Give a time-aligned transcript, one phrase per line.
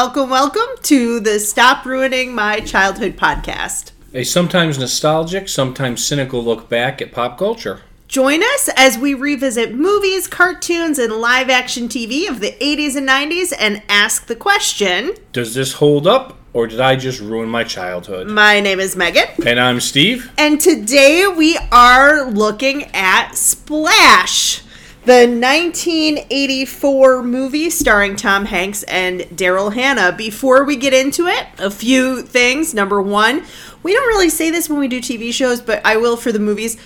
[0.00, 3.90] Welcome, welcome, to the Stop Ruining My Childhood podcast.
[4.14, 7.80] A sometimes nostalgic, sometimes cynical look back at pop culture.
[8.06, 13.08] Join us as we revisit movies, cartoons, and live action TV of the 80s and
[13.08, 17.64] 90s and ask the question Does this hold up, or did I just ruin my
[17.64, 18.28] childhood?
[18.28, 19.26] My name is Megan.
[19.44, 20.30] And I'm Steve.
[20.38, 24.62] And today we are looking at Splash,
[25.08, 30.12] the 1984 movie starring Tom Hanks and Daryl Hannah.
[30.12, 32.74] Before we get into it, a few things.
[32.74, 33.42] Number one,
[33.82, 36.38] we don't really say this when we do TV shows, but I will for the
[36.38, 36.76] movies.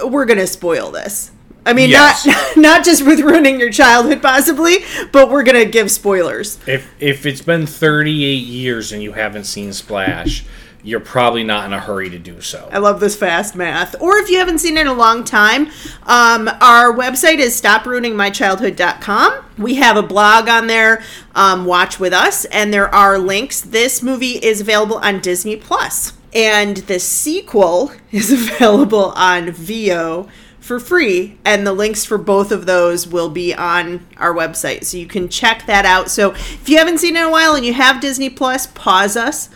[0.00, 1.32] We're going to spoil this.
[1.64, 2.24] I mean, Yes.
[2.24, 6.60] not not just with ruining your childhood, possibly, but we're gonna give spoilers.
[6.68, 10.44] If if it's been 38 years and you haven't seen Splash,
[10.86, 12.68] you're probably not in a hurry to do so.
[12.70, 14.00] I love this fast math.
[14.00, 15.66] Or if you haven't seen it in a long time,
[16.04, 19.44] um, our website is stopruiningmychildhood.com.
[19.58, 21.02] We have a blog on there,
[21.34, 23.60] um, Watch With Us, and there are links.
[23.60, 30.28] This movie is available on Disney Plus, and the sequel is available on VO
[30.60, 34.96] for free and the links for both of those will be on our website so
[34.96, 37.64] you can check that out so if you haven't seen it in a while and
[37.64, 39.48] you have disney plus pause us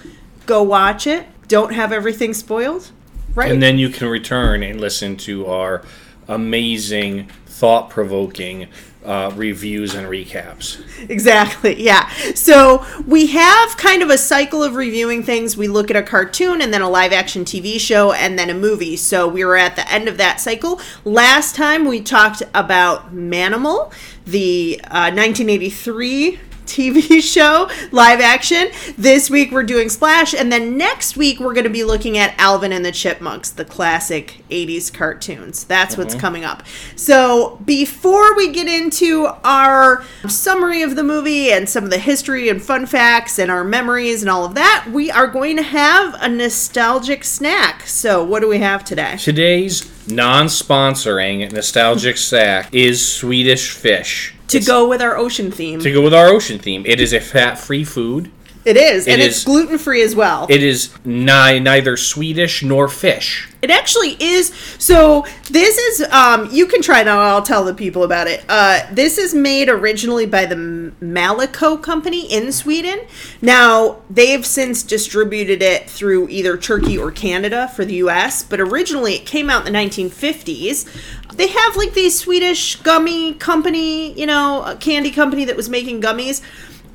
[0.47, 1.27] go watch it.
[1.49, 2.91] Don't have everything spoiled.
[3.35, 3.51] Right.
[3.51, 5.83] And then you can return and listen to our
[6.29, 8.69] amazing, thought provoking
[9.05, 10.83] uh, reviews and recaps.
[11.09, 12.09] exactly yeah.
[12.35, 15.57] So we have kind of a cycle of reviewing things.
[15.57, 18.55] We look at a cartoon and then a live action tv show and then a
[18.55, 18.97] movie.
[18.97, 20.81] So we were at the end of that cycle.
[21.05, 23.93] Last time we talked about manimal
[24.27, 26.39] the uh, 1983
[26.71, 28.71] TV show, live action.
[28.97, 32.35] This week we're doing Splash, and then next week we're going to be looking at
[32.39, 35.65] Alvin and the Chipmunks, the classic 80s cartoons.
[35.65, 36.21] That's what's mm-hmm.
[36.21, 36.63] coming up.
[36.95, 42.49] So before we get into our summary of the movie and some of the history
[42.49, 46.15] and fun facts and our memories and all of that, we are going to have
[46.23, 47.87] a nostalgic snack.
[47.87, 49.17] So what do we have today?
[49.19, 54.35] Today's non sponsoring nostalgic sack is Swedish fish.
[54.51, 55.81] To go with our ocean theme.
[55.81, 58.31] To go with our ocean theme, it is a fat free food.
[58.63, 60.47] It is, and It it's gluten free as well.
[60.51, 63.49] It is ni- neither Swedish nor fish.
[63.63, 64.55] It actually is.
[64.79, 66.03] So this is.
[66.11, 67.19] Um, you can try it out.
[67.21, 68.45] I'll tell the people about it.
[68.49, 70.57] Uh, this is made originally by the
[71.01, 73.01] Malaco company in Sweden.
[73.41, 78.43] Now they've since distributed it through either Turkey or Canada for the U.S.
[78.43, 80.87] But originally it came out in the 1950s.
[81.35, 86.43] They have like these Swedish gummy company, you know, candy company that was making gummies,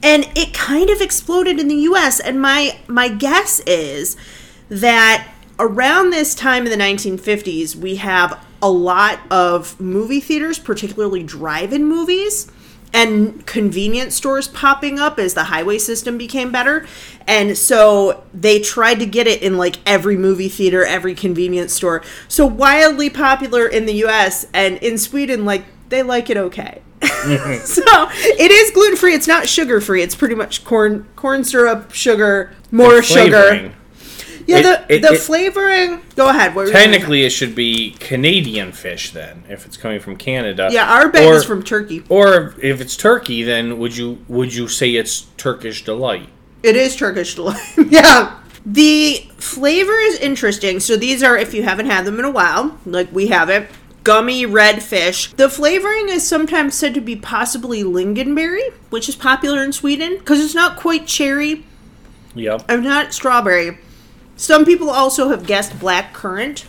[0.03, 2.19] and it kind of exploded in the U.S.
[2.19, 4.17] And my my guess is
[4.69, 5.27] that
[5.59, 11.71] around this time in the 1950s, we have a lot of movie theaters, particularly drive
[11.71, 12.51] in movies,
[12.95, 16.87] and convenience stores popping up as the highway system became better.
[17.27, 22.01] And so they tried to get it in like every movie theater, every convenience store.
[22.29, 26.81] So wildly popular in the US and in Sweden, like they like it okay.
[27.01, 29.13] so it is gluten free.
[29.13, 30.01] It's not sugar free.
[30.01, 33.73] It's pretty much corn corn syrup, sugar, more sugar.
[34.47, 36.01] Yeah, It- the it- the it- flavoring.
[36.15, 36.53] Go ahead.
[36.55, 36.91] What were you gonna say?
[36.91, 40.69] Technically, it should be Canadian fish then, if it's coming from Canada.
[40.71, 42.03] yeah, our bag Or- is from Turkey.
[42.09, 46.29] Or if it's turkey, then would you would you say it's Turkish delight?
[46.63, 47.61] It is Turkish delight.
[47.89, 48.31] yeah.
[48.65, 50.79] The flavor is interesting.
[50.79, 53.67] So these are, if you haven't had them in a while, like we haven't,
[54.03, 55.31] gummy red fish.
[55.33, 60.43] The flavoring is sometimes said to be possibly lingonberry, which is popular in Sweden because
[60.43, 61.63] it's not quite cherry
[62.33, 62.65] Yep.
[62.67, 63.77] and not strawberry.
[64.35, 66.65] Some people also have guessed black currant.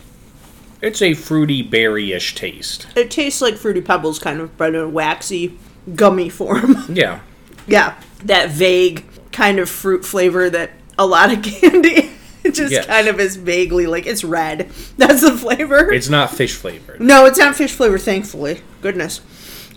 [0.81, 2.87] It's a fruity berry-ish taste.
[2.95, 5.57] It tastes like Fruity Pebbles, kind of, but in a waxy,
[5.95, 6.75] gummy form.
[6.89, 7.19] Yeah.
[7.67, 12.11] yeah, that vague kind of fruit flavor that a lot of candy
[12.43, 12.85] just Yes.
[12.85, 14.69] kind of is vaguely like it's red.
[14.97, 15.91] That's the flavor.
[15.91, 17.01] It's not fish flavored.
[17.01, 18.61] no, it's not fish flavor, thankfully.
[18.81, 19.21] Goodness.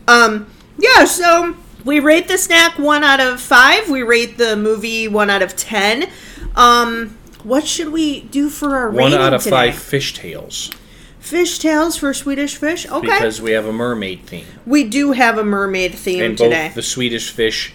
[0.06, 0.46] Um,
[0.78, 3.88] yeah, so we rate the snack one out of five.
[3.90, 6.08] We rate the movie one out of ten.
[6.56, 9.50] Um, what should we do for our One rating out of today?
[9.70, 10.70] five fish tails
[11.18, 12.86] Fish tails for Swedish fish.
[12.88, 16.46] Okay, because we have a mermaid theme, we do have a mermaid theme and both
[16.48, 16.72] today.
[16.74, 17.74] the Swedish fish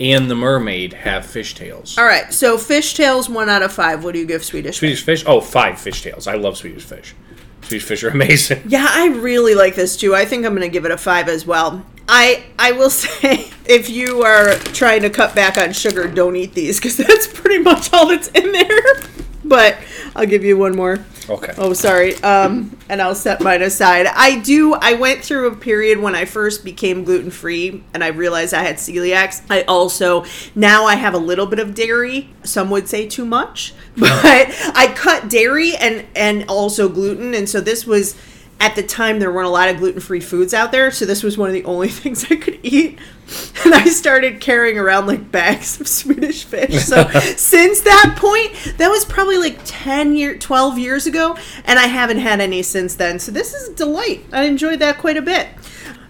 [0.00, 1.98] and the mermaid have fish tails.
[1.98, 4.02] All right, so fish tails one out of five.
[4.02, 4.78] What do you give Swedish?
[4.78, 5.24] Swedish fish?
[5.26, 6.26] Oh, five fish tails.
[6.26, 7.14] I love Swedish fish.
[7.62, 8.62] Swedish fish are amazing.
[8.66, 10.14] Yeah, I really like this too.
[10.14, 11.84] I think I'm going to give it a five as well.
[12.08, 16.54] I I will say if you are trying to cut back on sugar, don't eat
[16.54, 18.80] these because that's pretty much all that's in there.
[19.48, 19.78] But
[20.16, 21.04] I'll give you one more.
[21.28, 21.52] Okay.
[21.56, 22.16] Oh, sorry.
[22.16, 24.06] Um, and I'll set mine aside.
[24.06, 24.74] I do.
[24.74, 28.64] I went through a period when I first became gluten free, and I realized I
[28.64, 29.40] had celiac.
[29.48, 30.24] I also
[30.56, 32.30] now I have a little bit of dairy.
[32.42, 37.60] Some would say too much, but I cut dairy and and also gluten, and so
[37.60, 38.16] this was
[38.58, 41.36] at the time there weren't a lot of gluten-free foods out there so this was
[41.36, 42.98] one of the only things i could eat.
[43.64, 46.84] And i started carrying around like bags of swedish fish.
[46.84, 51.86] So since that point that was probably like 10 year 12 years ago and i
[51.86, 53.18] haven't had any since then.
[53.18, 54.24] So this is a delight.
[54.32, 55.48] I enjoyed that quite a bit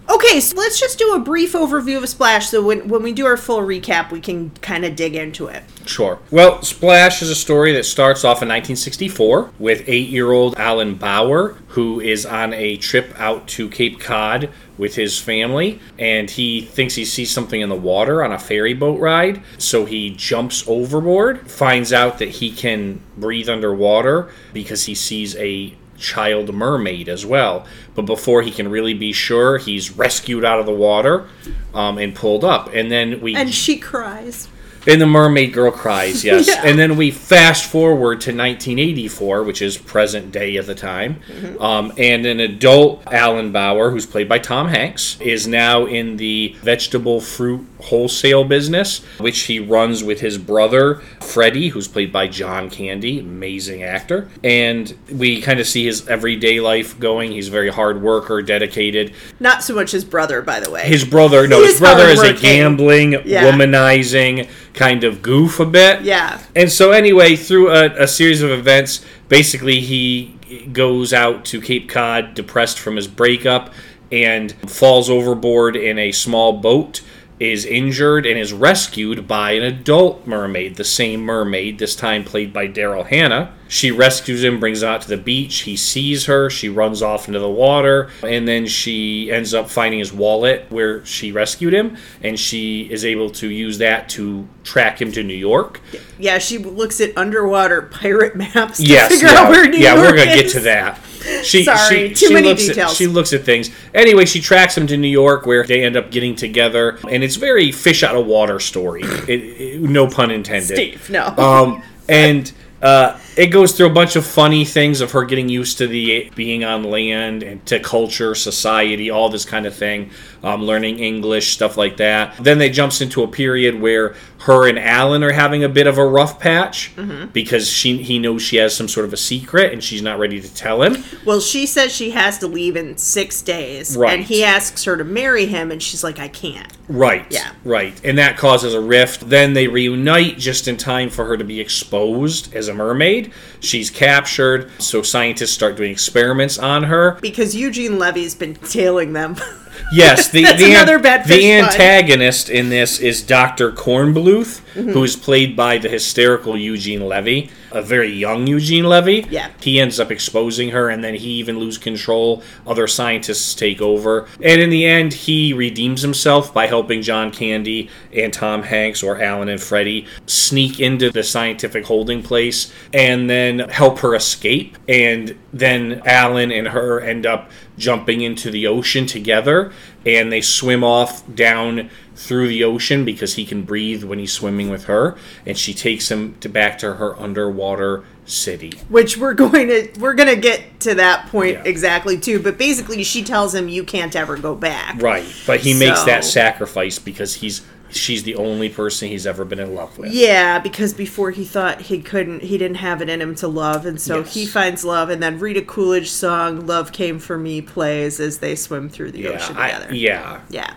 [0.09, 3.25] Okay, so let's just do a brief overview of Splash so when, when we do
[3.25, 5.63] our full recap, we can kind of dig into it.
[5.85, 6.19] Sure.
[6.31, 10.95] Well, Splash is a story that starts off in 1964 with eight year old Alan
[10.95, 16.61] Bauer, who is on a trip out to Cape Cod with his family, and he
[16.61, 19.41] thinks he sees something in the water on a ferry boat ride.
[19.57, 25.75] So he jumps overboard, finds out that he can breathe underwater because he sees a
[25.97, 27.65] child mermaid as well.
[27.95, 31.27] But before he can really be sure, he's rescued out of the water
[31.73, 32.69] um, and pulled up.
[32.73, 34.47] And then we And she cries.
[34.87, 36.47] And the mermaid girl cries, yes.
[36.47, 36.61] Yeah.
[36.65, 41.21] And then we fast forward to 1984, which is present day at the time.
[41.27, 41.61] Mm-hmm.
[41.61, 46.55] Um, and an adult Alan Bauer, who's played by Tom Hanks, is now in the
[46.61, 52.69] vegetable fruit wholesale business, which he runs with his brother, Freddie, who's played by John
[52.69, 54.29] Candy, amazing actor.
[54.43, 57.31] And we kind of see his everyday life going.
[57.31, 59.13] He's a very hard worker, dedicated.
[59.39, 60.87] Not so much his brother, by the way.
[60.87, 63.51] His brother, no, He his is brother is a gambling, Yeah.
[63.51, 66.03] womanizing kind of goof a bit.
[66.03, 66.41] yeah.
[66.55, 70.35] And so, anyway, through a, a series of events, basically he
[70.71, 73.73] goes out to Cape Cod depressed from his breakup
[74.11, 77.01] and falls overboard in a small boat,
[77.39, 82.51] is injured, and is rescued by an adult mermaid, the same mermaid, this time played
[82.51, 83.53] by Daryl Hannah.
[83.67, 85.59] She rescues him, brings him out to the beach.
[85.61, 86.49] He sees her.
[86.49, 91.05] She runs off into the water, and then she ends up finding his wallet where
[91.05, 95.35] she rescued him, and she is able to use that to track him to New
[95.35, 95.81] York.
[96.17, 99.95] Yeah, she looks at underwater pirate maps to Yes, figure yeah, out where New yeah,
[99.95, 100.99] York we're gonna get to that.
[101.43, 102.91] She, Sorry, she, too she many looks details.
[102.91, 103.69] At, she looks at things.
[103.93, 107.35] Anyway, she tracks him to New York, where they end up getting together, and it's
[107.35, 109.01] very fish out of water story.
[109.03, 110.75] It, it- no pun intended.
[110.75, 111.25] Steve, no.
[111.37, 112.51] Um, and
[112.81, 116.31] uh, it goes through a bunch of funny things of her getting used to the
[116.35, 120.09] being on land and to culture, society, all this kind of thing,
[120.43, 122.35] um, learning English, stuff like that.
[122.39, 125.97] Then they jumps into a period where her and Alan are having a bit of
[125.97, 127.27] a rough patch Mm-hmm.
[127.27, 130.39] because she he knows she has some sort of a secret and she's not ready
[130.41, 131.03] to tell him.
[131.25, 134.13] well, she says she has to leave in six days, Right.
[134.19, 137.25] and he asks her to marry him, and she's like, "I can't." Right.
[137.29, 137.51] Yeah.
[137.65, 137.99] Right.
[138.05, 139.29] And that causes a rift.
[139.29, 143.33] Then they reunite just in time for her to be exposed as a mermaid.
[143.59, 147.17] She's captured, so scientists start doing experiments on her.
[147.21, 149.35] Because Eugene Levy's been tailing them.
[149.93, 153.71] Yes, the That's the, another bad the antagonist in this is Dr.
[153.71, 154.89] Kornbluth, Mm-hmm.
[154.91, 159.27] who is played by the hysterical Eugene Levy, a very young Eugene Levy.
[159.29, 159.51] Yeah.
[159.61, 162.43] He ends up exposing her, and then he even loses control.
[162.65, 164.27] Other scientists take over.
[164.41, 169.21] And in the end, he redeems himself by helping John Candy and Tom Hanks, or
[169.21, 174.77] Alan and Freddie, sneak into the scientific holding place and then help her escape.
[174.87, 179.71] And then Alan and her end up jumping into the ocean together,
[180.07, 184.69] and they swim off down through the ocean because he can breathe when he's swimming
[184.69, 188.71] with her, and she takes him to back to her underwater city.
[188.89, 191.63] which we're going to we're going to get to that point Yeah.
[191.63, 195.73] exactly too but basically she tells him you can't ever go back Right, but he
[195.73, 200.11] makes that sacrifice because he's she's the only person he's ever been in love with.
[200.11, 203.85] yeah because before he thought he couldn't he didn't have it in him to love
[203.85, 204.33] and so Yes.
[204.33, 208.55] he finds love and then rita coolidge song love came for me plays as they
[208.55, 210.41] swim through the Yeah, ocean I- together yeah.
[210.49, 210.73] yeah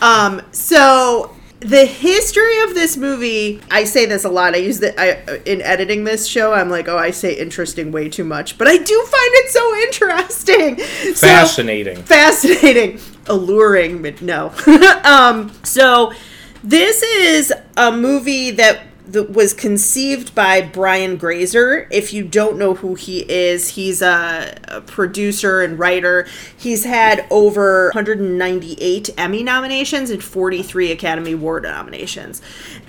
[0.00, 4.94] um so the history of this movie i say this a lot i use that
[5.00, 8.68] i in editing this show i'm like oh i say interesting way too much but
[8.68, 10.78] i do find it so interesting
[11.14, 12.02] So- Fascinating.
[12.02, 14.52] fascinating, alluring, but no.
[15.04, 16.12] um, so
[16.64, 21.86] this is a movie that that was conceived by Brian Grazer.
[21.90, 26.26] If you don't know who he is, he's a, a producer and writer.
[26.56, 32.40] He's had over 198 Emmy nominations and 43 Academy Award nominations,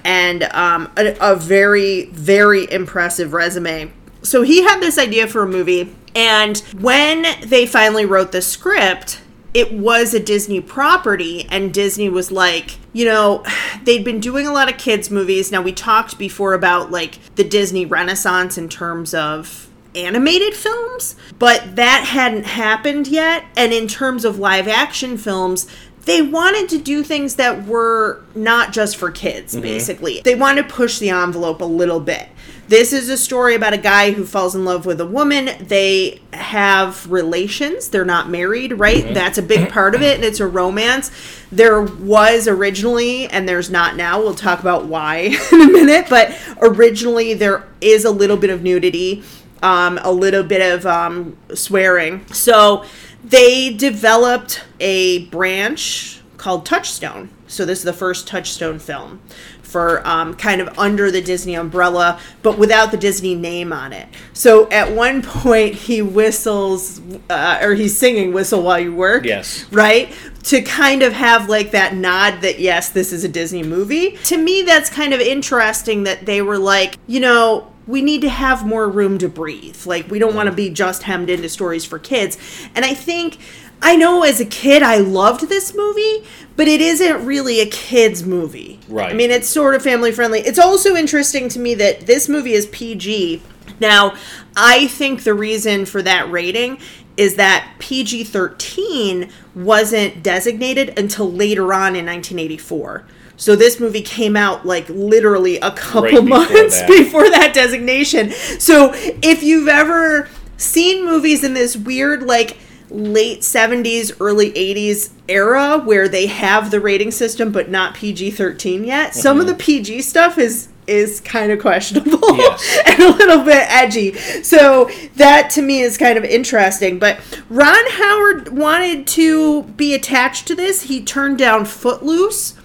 [0.06, 3.92] and um, a, a very, very impressive resume.
[4.22, 9.20] So he had this idea for a movie, and when they finally wrote the script,
[9.56, 13.44] it was a Disney property, and Disney was like, you know,
[13.84, 15.52] they'd been doing a lot of kids' movies.
[15.52, 21.78] Now, we talked before about like the Disney Renaissance in terms of animated films, but
[21.78, 23.46] that hadn't happened yet.
[23.56, 25.68] And in terms of live action films,
[26.04, 29.62] they wanted to do things that were not just for kids, mm-hmm.
[29.64, 30.22] basically.
[30.22, 32.28] They wanted to push the envelope a little bit.
[32.68, 35.52] This is a story about a guy who falls in love with a woman.
[35.60, 37.90] They have relations.
[37.90, 39.14] They're not married, right?
[39.14, 41.12] That's a big part of it, and it's a romance.
[41.52, 44.20] There was originally, and there's not now.
[44.20, 48.64] We'll talk about why in a minute, but originally there is a little bit of
[48.64, 49.22] nudity,
[49.62, 52.26] um, a little bit of um, swearing.
[52.34, 52.84] So
[53.24, 57.30] they developed a branch called Touchstone.
[57.48, 59.22] So this is the first Touchstone film
[59.66, 64.08] for um, kind of under the Disney umbrella, but without the Disney name on it.
[64.34, 69.66] So at one point he whistles, uh, or he's singing "Whistle While You Work." Yes.
[69.72, 74.12] Right to kind of have like that nod that yes, this is a Disney movie.
[74.26, 77.72] To me, that's kind of interesting that they were like, you know.
[77.88, 79.86] We need to have more room to breathe.
[79.86, 82.36] Like, we don't want to be just hemmed into stories for kids.
[82.74, 83.38] And I think
[83.82, 88.26] I know as a kid I loved this movie, but it isn't really a kids
[88.26, 88.80] movie.
[88.88, 89.12] Right.
[89.12, 90.40] I mean, it's sort of family friendly.
[90.40, 93.42] It's also interesting to me that this movie is PG.
[93.80, 94.16] Now,
[94.56, 96.80] I think the reason for that rating
[97.18, 103.06] is that PG 13 wasn't designated until later on in 1984.
[103.38, 106.88] So this movie came out like literally a couple Right before months that.
[106.88, 108.32] before that designation.
[108.32, 112.58] So if you've ever seen movies in this weird like
[112.90, 119.16] late 70s early 80s era where they have the rating system but not PG-13 yet
[119.16, 119.62] some of the mm-hmm.
[119.62, 122.84] PG stuff is is kind of questionable Yes.
[122.86, 124.14] and a little bit edgy
[124.44, 130.48] so that to me is kind of interesting but Ron Howard wanted to be attached
[130.48, 132.56] to this he turned down Footloose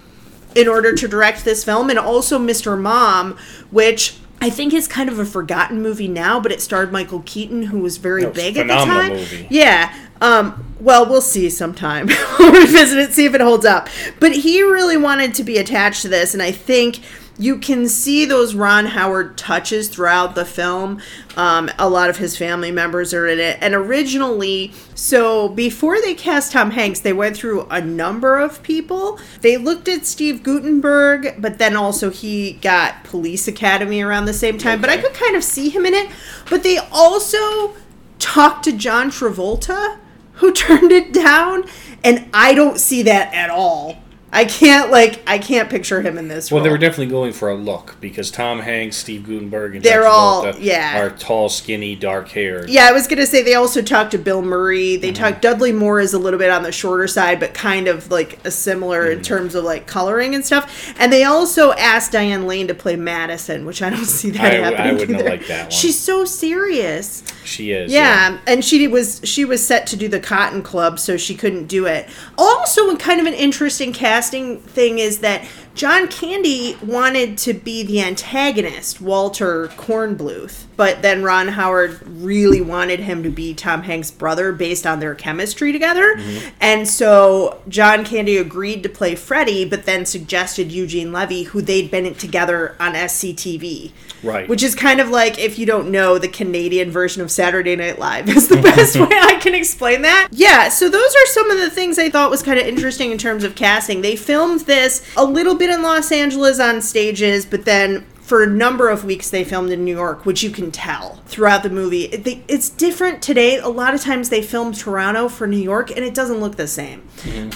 [0.55, 2.79] in order to direct this film and also Mr.
[2.79, 3.37] Mom,
[3.69, 7.63] which I think is kind of a forgotten movie now, but it starred Michael Keaton,
[7.63, 9.13] who was very was big at the time.
[9.13, 9.47] movie.
[9.49, 9.93] Yeah.
[10.21, 12.07] Um, well, we'll see sometime.
[12.39, 13.89] we'll revisit it, see if it holds up.
[14.19, 17.01] But he really wanted to be attached to this, and I think
[17.41, 21.01] you can see those Ron Howard touches throughout the film.
[21.35, 23.57] Um, a lot of his family members are in it.
[23.61, 29.19] And originally, so before they cast Tom Hanks, they went through a number of people.
[29.41, 34.59] They looked at Steve Guttenberg, but then also he got Police Academy around the same
[34.59, 34.79] time.
[34.79, 36.11] But I could kind of see him in it.
[36.47, 37.75] But they also
[38.19, 39.97] talked to John Travolta,
[40.41, 41.63] who turned it down.
[42.03, 43.97] And I don't see that at all.
[44.33, 46.51] I can't like I can't picture him in this.
[46.51, 50.03] Well, they were definitely going for a look because Tom Hanks, Steve Guttenberg, and They're
[50.03, 51.01] John all- Travolta yeah.
[51.01, 52.69] are tall, skinny, dark haired.
[52.69, 54.95] Yeah, I was gonna say they also talked to Bill Murray.
[54.95, 55.21] They Mm-hmm.
[55.23, 58.39] talked Dudley Moore is a little bit on the shorter side, but kind of like
[58.45, 59.17] a similar Mm-hmm.
[59.17, 60.93] in terms of like coloring and stuff.
[60.97, 64.89] And they also asked Diane Lane to play Madison, which I don't see that I-
[64.89, 65.29] I wouldn't either.
[65.29, 65.71] liked that one.
[65.71, 67.23] She's so serious.
[67.43, 67.91] She is.
[67.91, 71.65] Yeah, and she was she was set to do the Cotton Club, so she couldn't
[71.65, 72.07] do it.
[72.37, 78.01] Also, kind of an interesting casting thing is that John Candy wanted to be the
[78.01, 84.51] antagonist, Walter Kornbluth, but then Ron Howard really wanted him to be Tom Hanks' brother
[84.51, 86.49] based on their chemistry together, mm-hmm.
[86.59, 91.89] and so John Candy agreed to play Freddie, but then suggested Eugene Levy, who they'd
[91.89, 93.91] been together on SCTV.
[94.23, 94.47] Right.
[94.47, 97.97] Which is kind of like if you don't know the Canadian version of Saturday Night
[97.97, 100.27] Live is the best way I can explain that.
[100.31, 103.17] Yeah, so those are some of the things I thought was kind of interesting in
[103.17, 104.01] terms of casting.
[104.01, 108.47] They filmed this a little bit in Los Angeles on stages, but then for a
[108.47, 112.05] number of weeks they filmed in New York, which you can tell throughout the movie.
[112.05, 113.57] It, they, it's different today.
[113.57, 116.67] A lot of times they film Toronto for New York and it doesn't look the
[116.67, 117.05] same.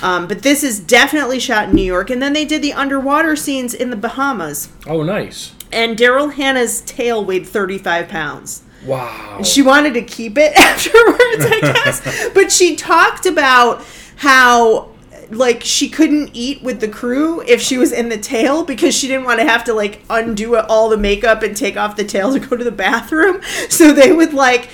[0.02, 2.10] Um, but this is definitely shot in New York.
[2.10, 4.68] And then they did the underwater scenes in the Bahamas.
[4.86, 5.54] Oh, nice.
[5.72, 8.64] And Daryl Hannah's tail weighed 35 pounds.
[8.86, 9.42] Wow.
[9.44, 12.30] She wanted to keep it afterwards, I guess.
[12.34, 13.82] but she talked about
[14.18, 14.90] how
[15.32, 19.08] like she couldn't eat with the crew if she was in the tail because she
[19.08, 22.34] didn't want to have to like undo all the makeup and take off the tail
[22.34, 23.42] to go to the bathroom.
[23.70, 24.70] So they would like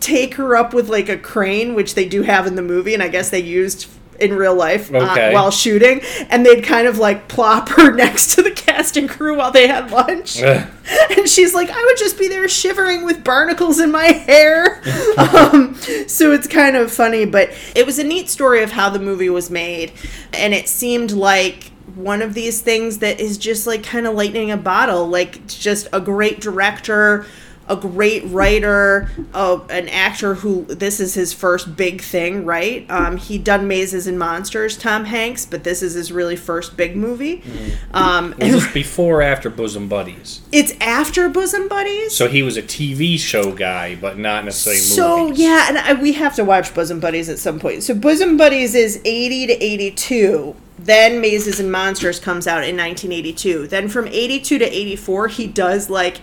[0.00, 3.02] take her up with like a crane, which they do have in the movie, and
[3.02, 3.88] I guess they used
[4.20, 6.00] in real life uh, while shooting,
[6.30, 9.66] and they'd kind of like plop her next to the cast and crew while they
[9.66, 10.42] had lunch.
[10.42, 10.68] Ugh.
[11.16, 14.82] And she's like, I would just be there shivering with barnacles in my hair.
[15.16, 15.74] um,
[16.08, 19.30] so it's kind of funny, but it was a neat story of how the movie
[19.30, 19.92] was made.
[20.32, 24.50] And it seemed like one of these things that is just like kind of lightning
[24.50, 27.26] a bottle, like just a great director
[27.68, 32.84] a great writer, uh, an actor who this is his first big thing, right?
[32.90, 36.96] Um, he'd done Mazes and Monsters, Tom Hanks, but this is his really first big
[36.96, 37.38] movie.
[37.38, 37.96] Mm-hmm.
[37.96, 40.40] Um, Was this before or after Bosom Buddies?
[40.50, 42.14] it's after Bosom Buddies.
[42.16, 45.38] So he was a TV show guy, but not necessarily So movies.
[45.40, 47.82] yeah, and I, we have to watch Bosom Buddies at some point.
[47.84, 50.56] So Bosom Buddies is eighty to eighty-two.
[50.78, 53.68] Then Mazes and Monsters comes out in nineteen eighty-two.
[53.68, 56.20] Then from eighty-two to eighty-four, he does like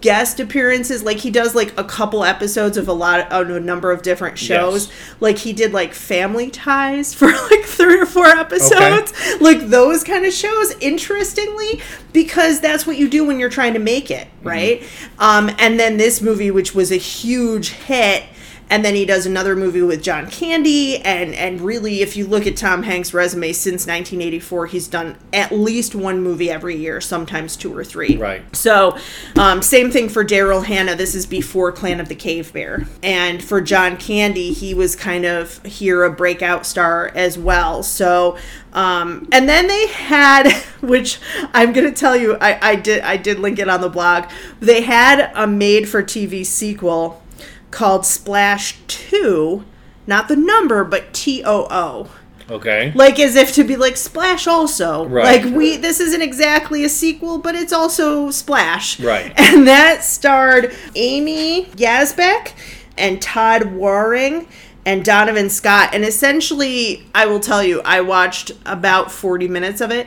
[0.00, 1.02] guest appearances.
[1.02, 4.38] Like he does like a couple episodes of a lot of a number of different
[4.38, 4.88] shows.
[4.88, 5.16] Yes.
[5.20, 9.12] Like he did like Family Ties for like three or four episodes.
[9.40, 10.72] Like those kind of shows.
[10.80, 11.80] Interestingly,
[12.12, 14.82] because that's what you do when you're trying to make it, right?
[15.18, 18.24] Um, and then this movie, which was a huge hit.
[18.70, 22.46] And then he does another movie with John Candy, and and really, if you look
[22.46, 27.56] at Tom Hanks' resume since 1984, he's done at least one movie every year, sometimes
[27.56, 28.16] two or three.
[28.16, 28.42] Right.
[28.54, 28.98] So,
[29.36, 30.96] um, same thing for Daryl Hannah.
[30.96, 32.86] This is before Clan of the Cave Bear.
[33.02, 37.82] And for John Candy, he was kind of here a breakout star as well.
[37.82, 38.36] So,
[38.72, 41.18] um, and then they had, which
[41.54, 44.30] I'm gonna tell you, I, I did I did link it on the blog.
[44.60, 47.22] They had a made-for-TV sequel
[47.70, 49.64] called Splash Two,
[50.06, 52.10] not the number, but T O O
[52.50, 52.92] Okay.
[52.94, 55.44] like as if to be like splash also Right.
[55.44, 59.34] like we this isn't exactly a sequel but it's also splash Right.
[59.38, 62.52] and that starred amy yasbeck
[62.96, 64.48] and todd waring
[64.86, 69.90] and donovan scott and essentially i will tell you i watched about 40 minutes of
[69.90, 70.06] it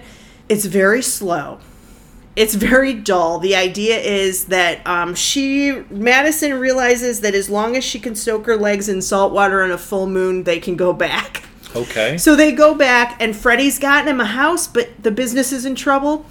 [0.49, 1.59] it's very slow
[2.41, 3.37] it's very dull.
[3.37, 8.47] The idea is that um, she, Madison, realizes that as long as she can soak
[8.47, 11.43] her legs in salt water on a full moon, they can go back.
[11.75, 12.17] Okay.
[12.17, 15.75] So they go back, and Freddie's gotten him a house, but the business is in
[15.75, 16.25] trouble.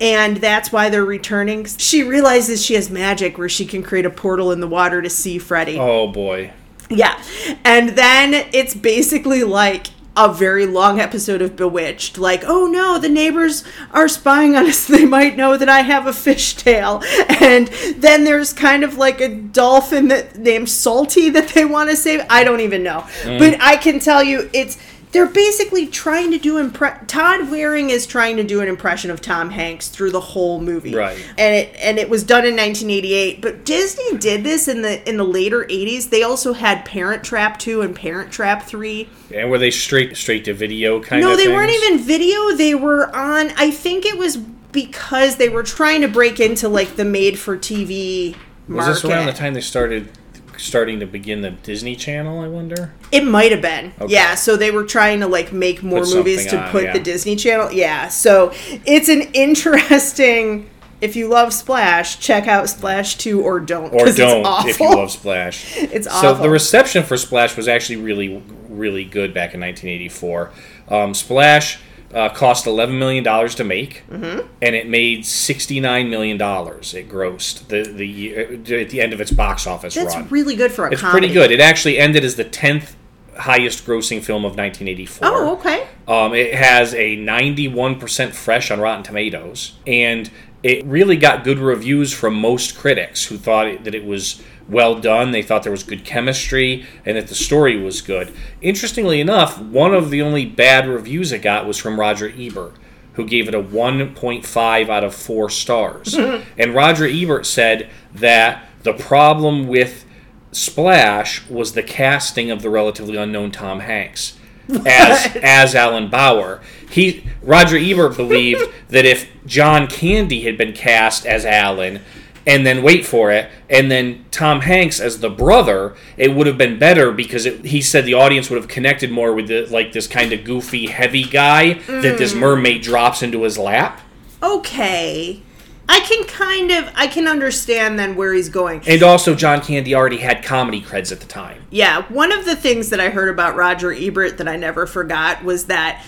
[0.00, 1.64] And that's why they're returning.
[1.64, 5.10] She realizes she has magic where she can create a portal in the water to
[5.10, 5.76] see Freddie.
[5.76, 6.52] oh boy.
[6.88, 7.20] Yeah.
[7.64, 9.88] And then it's basically like
[10.18, 12.18] a very long episode of Bewitched.
[12.18, 14.88] Like, oh no, the neighbors are spying on us.
[14.98, 17.04] They might know that I have a fishtail.
[17.40, 17.68] And
[18.02, 22.22] then there's kind of like a dolphin that named Salty that they want to save.
[22.28, 23.00] I don't even know.
[23.22, 23.38] Mm.
[23.38, 24.76] But I can tell you it's
[25.12, 29.20] they're basically trying to do impre- Todd Waring is trying to do an impression of
[29.20, 30.94] Tom Hanks through the whole movie.
[30.94, 31.16] Right.
[31.38, 35.16] And it and it was done in 1988, but Disney did this in the in
[35.16, 36.10] the later 80s.
[36.10, 39.08] They also had Parent Trap 2 and Parent Trap 3.
[39.34, 41.38] And were they straight straight to video kind No, of?
[41.38, 42.52] No, they weren't even video.
[42.52, 46.96] They were on I think it was because they were trying to break into like
[46.96, 48.36] the made for TV
[48.68, 50.10] Was this around the time they started
[50.58, 52.40] starting to begin the Disney Channel?
[52.40, 52.92] I wonder.
[53.12, 53.92] It might have been.
[54.00, 54.12] Okay.
[54.12, 56.92] Yeah, so they were trying to like make more Put movies to on, put yeah.
[56.92, 57.72] the Disney Channel.
[57.72, 58.52] Yeah, so
[58.86, 60.68] it's an interesting.
[61.00, 63.92] If you love Splash, check out Splash Two or don't.
[63.94, 64.70] Or don't it's awful.
[64.70, 65.76] if you love Splash.
[65.76, 66.36] It's awful.
[66.36, 70.50] So the reception for Splash was actually really, really good back in 1984.
[70.88, 71.78] Um, Splash
[72.14, 74.46] uh, cost 11 million dollars to make, Mm-hmm.
[74.62, 76.94] and it made 69 million dollars.
[76.94, 80.28] It grossed the the at the end of its box office That's run.
[80.28, 81.26] really good for a it's comedy.
[81.28, 81.50] pretty good.
[81.50, 82.94] It actually ended as the 10th
[83.36, 85.26] highest grossing film of 1984.
[85.28, 85.86] Oh, okay.
[86.08, 90.30] Um, it has a 91% fresh on Rotten Tomatoes, and
[90.62, 95.30] it really got good reviews from most critics who thought that it was well done.
[95.30, 98.32] They thought there was good chemistry and that the story was good.
[98.60, 102.74] Interestingly enough, one of the only bad reviews it got was from Roger Ebert,
[103.14, 106.14] who gave it a 1.5 out of 4 stars.
[106.58, 110.04] and Roger Ebert said that the problem with
[110.50, 114.38] Splash was the casting of the relatively unknown Tom Hanks
[114.86, 116.60] as as Alan Bauer.
[116.90, 122.00] He Roger Ebert believed that if John Candy had been cast as Alan
[122.46, 126.56] and then wait for it and then Tom Hanks as the brother, it would have
[126.56, 129.92] been better because it, he said the audience would have connected more with the, like
[129.92, 132.38] this kind of goofy heavy guy that this mm.
[132.38, 134.00] mermaid drops into his lap.
[134.42, 135.42] Okay.
[135.90, 138.82] I can kind of I can understand then where he's going.
[138.86, 141.64] And also John Candy already had comedy creds at the time.
[141.70, 145.42] Yeah, one of the things that I heard about Roger Ebert that I never forgot
[145.44, 146.04] was that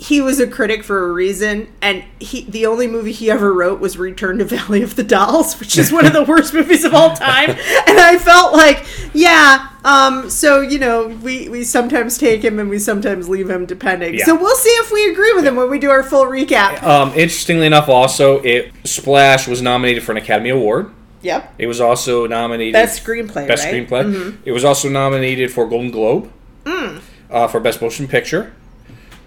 [0.00, 3.80] he was a critic for a reason, and he the only movie he ever wrote
[3.80, 6.94] was Return to Valley of the Dolls, which is one of the worst movies of
[6.94, 7.50] all time.
[7.50, 12.70] And I felt like, yeah, um, so you know, we we sometimes take him and
[12.70, 14.14] we sometimes leave him, depending.
[14.14, 14.24] Yeah.
[14.24, 16.80] So we'll see if we agree with him when we do our full recap.
[16.84, 20.92] Um, interestingly enough, also it Splash was nominated for an Academy Award.
[21.22, 23.88] Yep, It was also nominated best screenplay, Best right?
[23.88, 23.94] Mm-hmm.
[24.14, 24.38] Screenplay.
[24.44, 26.30] It was also nominated for Golden Globe
[27.30, 28.52] uh, for Best Motion Picture.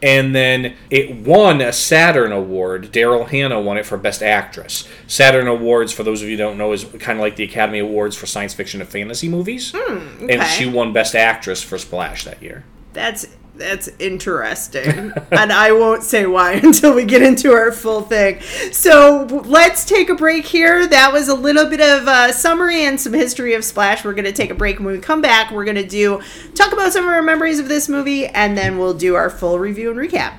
[0.02, 2.92] And then it won a Saturn Award.
[2.92, 4.88] Daryl Hannah won it for Best Actress.
[5.08, 7.80] Saturn Awards, for those of you who don't know, is kind of like the Academy
[7.80, 9.72] Awards for science fiction and fantasy movies.
[9.76, 10.46] Hmm, and okay.
[10.46, 12.64] she won Best Actress for Splash that year.
[12.94, 13.28] That's
[13.62, 15.14] that's interesting.
[15.32, 18.42] and I won't say why until we get into our full thing.
[18.72, 20.88] So let's take a break here.
[20.88, 24.04] That was a little bit of a summary and some history of Splash.
[24.04, 24.80] We're going to take a break.
[24.80, 26.22] When we come back, we're going to do
[26.56, 29.60] talk about some of our memories of this movie, and then we'll do our full
[29.60, 30.34] review and recap.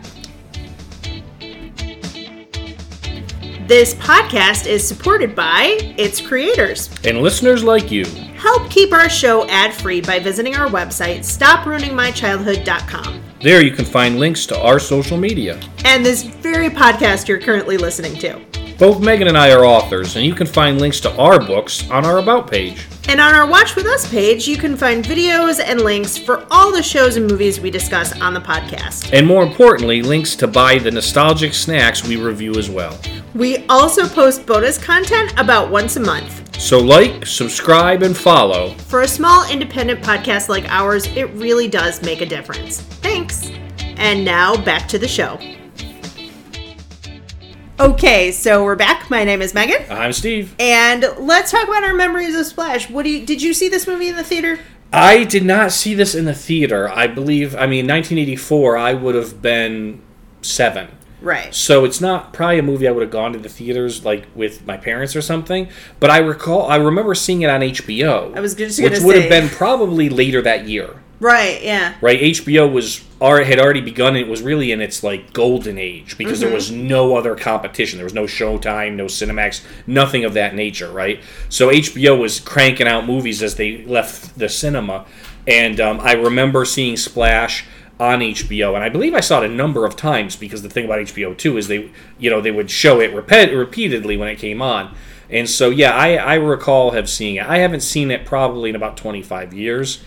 [3.68, 6.90] This podcast is supported by its creators.
[7.04, 8.04] And listeners like you.
[8.42, 13.22] Help keep our show ad free by visiting our website, stopruiningmychildhood.com.
[13.40, 15.60] There you can find links to our social media.
[15.84, 18.40] And this very podcast you're currently listening to.
[18.80, 22.04] Both Megan and I are authors, and you can find links to our books on
[22.04, 22.84] our About page.
[23.06, 26.72] And on our Watch With Us page, you can find videos and links for all
[26.72, 29.12] the shows and movies we discuss on the podcast.
[29.12, 32.98] And more importantly, links to buy the nostalgic snacks we review as well.
[33.34, 36.41] We also post bonus content about once a month.
[36.62, 38.70] So, like, subscribe, and follow.
[38.86, 42.80] For a small independent podcast like ours, it really does make a difference.
[42.80, 43.50] Thanks.
[43.96, 45.40] And now back to the show.
[47.80, 49.10] Okay, so we're back.
[49.10, 50.54] My name is Megan, I'm Steve.
[50.60, 52.88] and let's talk about our memories of Splash.
[52.88, 54.60] What do you did you see this movie in the theater?
[54.92, 56.88] I did not see this in the theater.
[56.88, 60.00] I believe, I mean, 1984, I would have been
[60.42, 60.96] seven.
[61.22, 61.54] Right.
[61.54, 64.66] So it's not probably a movie I would have gone to the theaters like with
[64.66, 65.68] my parents or something.
[66.00, 68.36] But I recall, I remember seeing it on HBO.
[68.36, 70.96] I was just which would have been probably later that year.
[71.20, 71.94] Right, yeah.
[72.00, 74.16] Right, HBO was had already begun.
[74.16, 76.46] It was really in its like golden age because Mm-hmm.
[76.48, 77.98] there was no other competition.
[77.98, 80.90] There was no Showtime, no Cinemax, nothing of that nature.
[80.90, 85.06] Right, so HBO was cranking out movies as they left the cinema,
[85.46, 87.66] and um, I remember seeing Splash
[88.00, 90.84] on HBO, and I believe I saw it a number of times because the thing
[90.84, 94.36] about HBO too is they, you know, they would show it repeat, repeatedly when it
[94.36, 94.94] came on.
[95.30, 97.46] And so, yeah, I, I recall have seen it.
[97.46, 100.02] I haven't seen it probably in about 25 years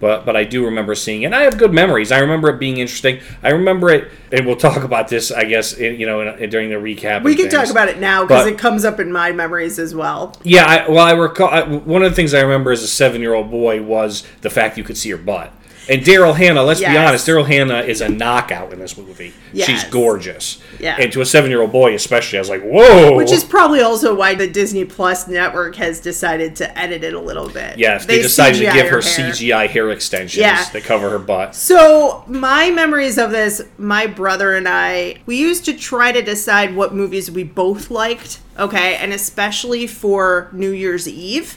[0.00, 1.26] but but I do remember seeing it.
[1.26, 2.12] And I have good memories.
[2.12, 3.20] I remember it being interesting.
[3.42, 6.70] I remember it, and we'll talk about this, I guess, in, you know, in, during
[6.70, 7.22] the recap.
[7.22, 10.36] We can talk about it now because it comes up in my memories as well.
[10.42, 13.50] Yeah, I, well, I recall I, one of the things I remember as a seven-year-old
[13.50, 15.52] boy was the fact you could see her butt.
[15.88, 16.92] And Daryl Hannah, let's Yes.
[16.92, 19.32] be honest, Daryl Hannah is a knockout in this movie.
[19.52, 19.66] Yes.
[19.66, 20.58] She's gorgeous.
[20.78, 20.96] Yeah.
[20.98, 23.14] And to a seven-year-old boy, especially, I was like, whoa.
[23.16, 27.20] Which is probably also why the Disney Plus network has decided to edit it a
[27.20, 27.78] little bit.
[27.78, 29.30] yes, they, decided to give her hair.
[29.32, 30.62] CGI hair extensions Yeah.
[30.72, 31.54] that cover her butt.
[31.54, 36.76] So, my memories of this, my brother and I, we used to try to decide
[36.76, 38.96] what movies we both liked, okay?
[38.96, 41.56] And especially for New Year's Eve.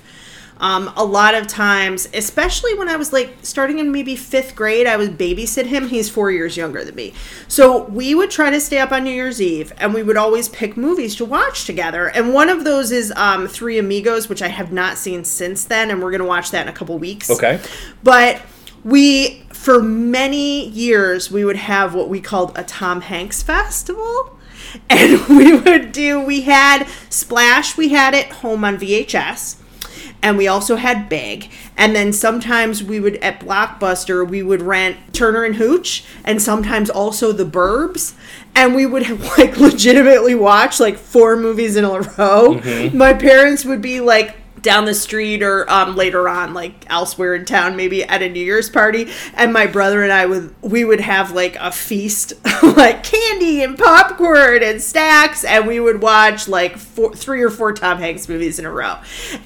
[0.61, 4.85] Um, a lot of times, especially when I was like starting in maybe fifth grade,
[4.85, 5.89] I was babysit him.
[5.89, 7.13] He's four years younger than me.
[7.47, 10.49] So we would try to stay up on New Year's Eve and we would always
[10.49, 12.09] pick movies to watch together.
[12.09, 15.89] And one of those is um, Three Amigos, which I have not seen since then.
[15.89, 17.31] And we're going to watch that in a couple weeks.
[17.31, 17.59] Okay.
[18.03, 18.39] But
[18.83, 24.37] we, for many years, we would have what we called a Tom Hanks festival.
[24.91, 29.57] And we would do, we had Splash, we had it home on VHS.
[30.23, 31.49] And we also had Big.
[31.77, 36.89] And then sometimes we would, at Blockbuster, we would rent Turner and Hooch and sometimes
[36.89, 38.13] also The Burbs.
[38.55, 42.59] And we would like legitimately watch like four movies in a row.
[42.59, 42.97] Mm-hmm.
[42.97, 47.45] My parents would be like, down the street or um, later on like elsewhere in
[47.45, 50.99] town maybe at a new year's party and my brother and i would we would
[50.99, 56.77] have like a feast like candy and popcorn and snacks and we would watch like
[56.77, 58.97] four, three or four tom hanks movies in a row.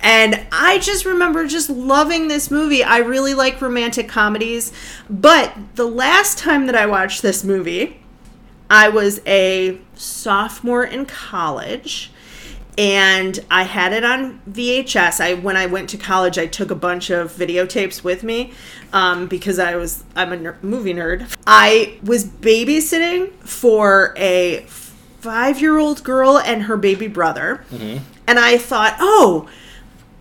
[0.01, 2.84] And i just remember just loving this movie.
[2.84, 4.71] I really like romantic comedies
[5.10, 7.99] but the last time that i watched this movie
[8.69, 12.12] i was a sophomore in college
[12.77, 15.21] and I had it on VHS.
[15.21, 18.53] I when I went to college, I took a bunch of videotapes with me
[18.93, 21.33] um, because I was I'm a ner- movie nerd.
[21.47, 24.65] I was babysitting for a
[25.19, 27.63] five year old girl and her baby brother,
[28.27, 29.49] and I thought, oh.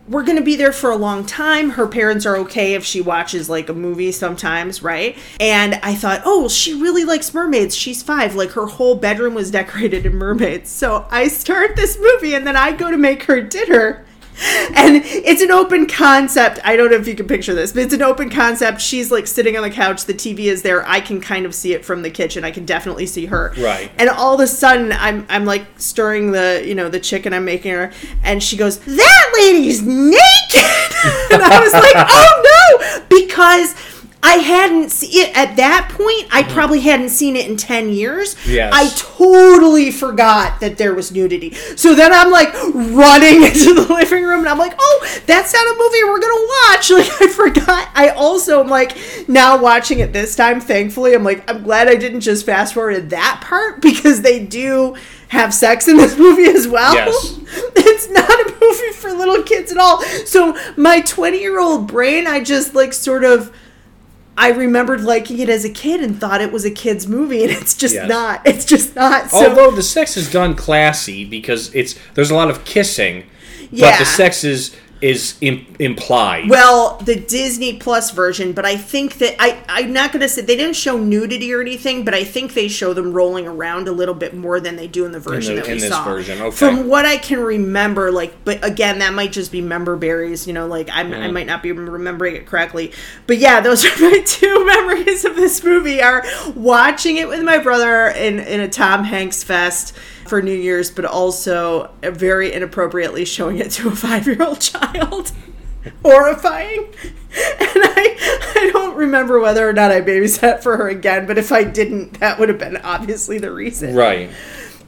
[0.06, 1.70] We're gonna be there for a long time.
[1.70, 5.16] Her parents are okay if she watches like a movie sometimes, right?
[5.40, 7.74] And I thought, oh, she really likes mermaids.
[7.74, 8.34] She's five.
[8.34, 10.68] Like her whole bedroom was decorated in mermaids.
[10.68, 14.04] So I start this movie and then I go to make her dinner.
[14.76, 16.58] And it's an open concept.
[16.64, 18.80] I don't know if you can picture this, but it's an open concept.
[18.80, 20.04] She's like sitting on the couch.
[20.04, 20.86] The TV is there.
[20.86, 22.44] I can kind of see it from the kitchen.
[22.44, 23.54] I can definitely see her.
[23.56, 23.90] Right.
[23.98, 27.44] And all of a sudden, I'm I'm like stirring the you know the chicken I'm
[27.44, 27.92] making her,
[28.24, 30.10] and she goes, "That lady's naked,"
[31.30, 33.74] and I was like, "Oh no!" Because
[34.24, 36.34] I hadn't seen it at that point.
[36.34, 36.52] I mm-hmm.
[36.52, 38.36] probably hadn't seen it in 10 years.
[38.46, 38.72] Yes.
[38.74, 41.52] I totally forgot that there was nudity.
[41.76, 45.62] So then I'm like running into the living room and I'm like, oh, that's not
[45.62, 46.90] a movie we're going to watch.
[46.94, 47.88] Like, I forgot.
[47.94, 48.96] I also am like,
[49.28, 52.94] now watching it this time, thankfully, I'm like, I'm glad I didn't just fast forward
[52.94, 54.94] to that part because they do
[55.28, 56.94] have sex in this movie as well.
[56.94, 57.40] Yes.
[57.76, 60.00] It's not a movie for little kids at all.
[60.24, 63.54] So my 20 year old brain, I just like sort of.
[64.36, 67.52] I remembered liking it as a kid and thought it was a kid's movie, and
[67.52, 68.08] it's just Yes.
[68.08, 68.42] not.
[68.44, 69.30] It's just not.
[69.30, 73.24] So, Although the sex is done classy because it's there's a lot of kissing,
[73.70, 76.48] but the sex is is Im- implied.
[76.48, 80.56] well, the Disney Plus version, but I think that I I'm not gonna say they
[80.56, 84.14] didn't show nudity or anything, but I think they show them rolling around a little
[84.14, 86.04] bit more than they do in the version the- that we this saw.
[86.04, 86.56] version, okay.
[86.56, 90.46] From what I can remember, like, but again, that might just be member berries.
[90.46, 91.22] You know, like I'm, Mm-hmm.
[91.22, 92.92] I might not be remembering it correctly,
[93.26, 96.24] but yeah, those are my two memories of this movie: are
[96.56, 99.94] watching it with my brother in in a Tom Hanks fest
[100.28, 105.32] for New Year's, but also very inappropriately showing it to a five year old child.
[106.02, 106.86] Horrifying.
[107.36, 111.50] And I, I don't remember whether or not I babysat for her again, but if
[111.52, 113.94] I didn't, that would have been obviously the reason.
[113.94, 114.30] right.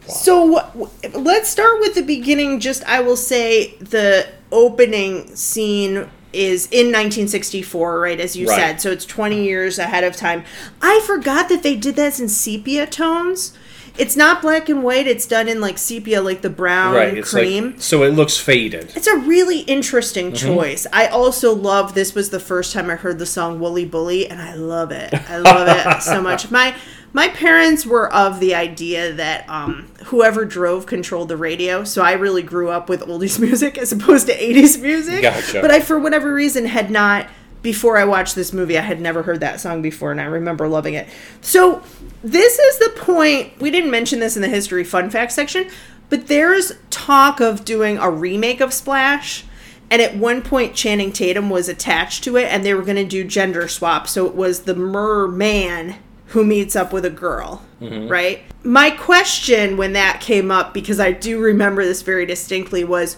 [0.09, 2.61] So let's start with the beginning.
[2.61, 8.21] Just I will say the opening scene is in 1964, right?
[8.21, 8.57] As you Right.
[8.57, 10.45] said, so it's 20 years ahead of time.
[10.81, 13.53] I forgot that they did that in sepia tones.
[13.99, 15.07] It's not black and white.
[15.07, 17.23] It's done in like sepia, like the brown Right.
[17.25, 17.73] Cream.
[17.73, 18.93] like so it looks faded.
[18.97, 20.55] It's a really interesting Mm-hmm.
[20.55, 20.87] choice.
[20.93, 24.41] I also love this was the first time I heard the song Wooly Bully and
[24.41, 25.13] I love it.
[25.29, 26.51] I love it so much.
[26.51, 26.75] My
[27.13, 32.13] my parents were of the idea that um, whoever drove controlled the radio, so I
[32.13, 35.23] really grew up with oldies music as opposed to 80s music.
[35.23, 35.63] Gotcha.
[35.63, 37.27] But I for whatever reason had not
[37.67, 40.69] before I watched this movie, I had never heard that song before and I remember
[40.69, 41.09] loving it.
[41.41, 41.83] So
[42.23, 45.69] this is the point we didn't mention this in the history fun fact section,
[46.09, 49.45] but there's talk of doing a remake of Splash.
[49.91, 53.05] And at one point, Channing Tatum was attached to it, and they were going to
[53.05, 54.07] do gender swap.
[54.07, 58.09] So it was the merman who meets up with a girl, mm-hmm.
[58.09, 58.43] right?
[58.63, 63.17] My question when that came up, because I do remember this very distinctly, was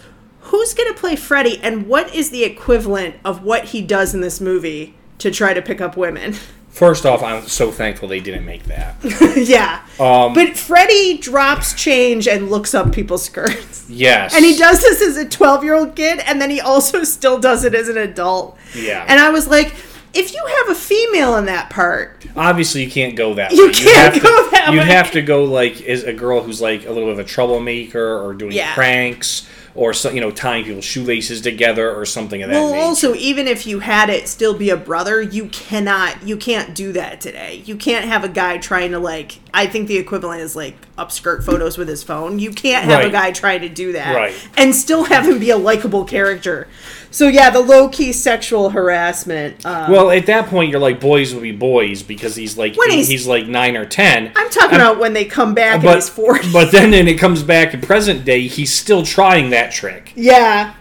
[0.49, 4.21] who's going to play Freddy, and what is the equivalent of what he does in
[4.21, 6.35] this movie to try to pick up women?
[6.71, 8.95] First off, I'm so thankful they didn't make that.
[9.49, 9.83] yeah.
[9.99, 13.89] Um, but Freddy drops change and looks up people's skirts.
[13.91, 14.33] yes.
[14.35, 17.41] And he does this as a 12 year old kid, and then he also still
[17.41, 18.57] does it as an adult.
[18.77, 19.05] Yeah.
[19.09, 19.75] And I was like,
[20.15, 23.73] if you have a female in that part, Obviously, you can't go that You way.
[23.73, 24.85] can't have go to, that You'd way.
[24.87, 28.19] have to go like is a girl who's like a little bit of a troublemaker
[28.25, 28.73] or doing Yeah.
[28.75, 29.49] pranks
[29.79, 32.83] or so, you know tying people's shoelaces together or something of that well, nature.
[32.85, 36.93] also, even if you had it still be a brother, you cannot, you can't do
[36.93, 37.63] that today.
[37.65, 41.45] You can't have a guy trying to, like, I think the equivalent is like upskirt
[41.45, 42.39] photos with his phone.
[42.41, 44.35] You can't have a guy trying to do that Right.
[44.57, 46.67] and still have him be a likable character.
[47.11, 49.65] So, yeah, the low key sexual harassment.
[49.65, 52.91] Um, well, at that point, you're like boys will be boys because he's like When
[52.91, 54.33] he's- he's, like nine or ten.
[54.37, 56.53] I'm talking about when they come back and but he's 40.
[56.53, 60.13] but then when it comes back in present day, he's still trying that trick.
[60.17, 60.75] Yeah.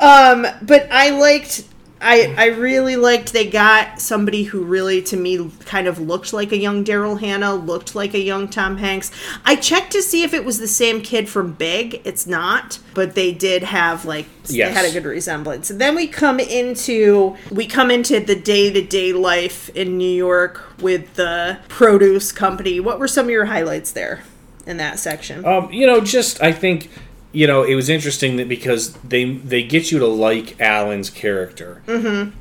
[0.00, 1.64] Um, but I liked
[2.00, 6.52] I I really liked they got somebody who really to me kind of looked like
[6.52, 9.10] a young Daryl Hannah, looked like a young Tom Hanks.
[9.44, 12.00] I checked to see if it was the same kid from Big.
[12.04, 14.68] It's not, but they did have like Yes.
[14.68, 15.70] they had a good resemblance.
[15.70, 21.14] And then we come into we come into the day-to-day life in New York with
[21.14, 22.80] the produce company.
[22.80, 24.22] What were some of your highlights there
[24.66, 25.44] in that section?
[25.44, 26.90] Um, you know, just I think
[27.30, 31.82] you know it was interesting that because they they get you to like Alan's character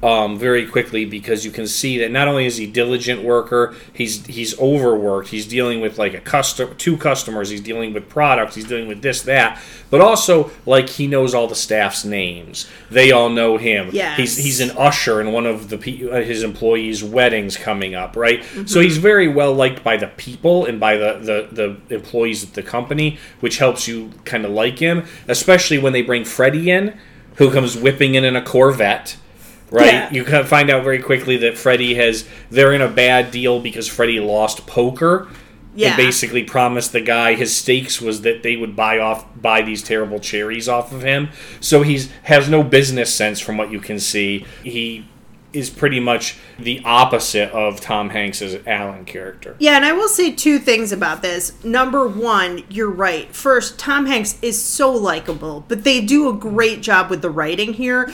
[0.01, 4.25] um, very quickly because you can see that not only is he diligent worker, he's
[4.27, 5.29] he's overworked.
[5.29, 7.49] He's dealing with like a custom two customers.
[7.49, 8.55] He's dealing with products.
[8.55, 12.65] He's dealing with this that, but also like he knows all the staff's names.
[12.89, 13.89] They all know him.
[13.91, 14.17] Yes.
[14.17, 15.77] He's he's an usher in one of the
[16.09, 18.43] uh, his employees' weddings coming up, right?
[18.65, 22.53] So he's very well liked by the people and by the, the, the employees of
[22.53, 26.97] the company, which helps you kind of like him, especially when they bring Freddie in,
[27.35, 29.17] who comes whipping in in a Corvette.
[29.69, 30.09] Right, Yeah.
[30.11, 32.25] you can find out very quickly that Freddie has.
[32.49, 35.27] They're in a bad deal because Freddie lost poker,
[35.75, 35.89] Yeah.
[35.89, 39.83] and basically promised the guy his stakes was that they would buy off buy these
[39.83, 41.29] terrible cherries off of him.
[41.59, 44.45] So he's has no business sense from what you can see.
[44.63, 45.03] He
[45.57, 49.55] is pretty much the opposite of Tom Hanks's Alan character.
[49.59, 51.63] Yeah, and I will say two things about this.
[51.63, 53.33] Number one, you're right.
[53.33, 57.73] First, Tom Hanks is so likable, but they do a great job with the writing
[57.73, 58.13] here.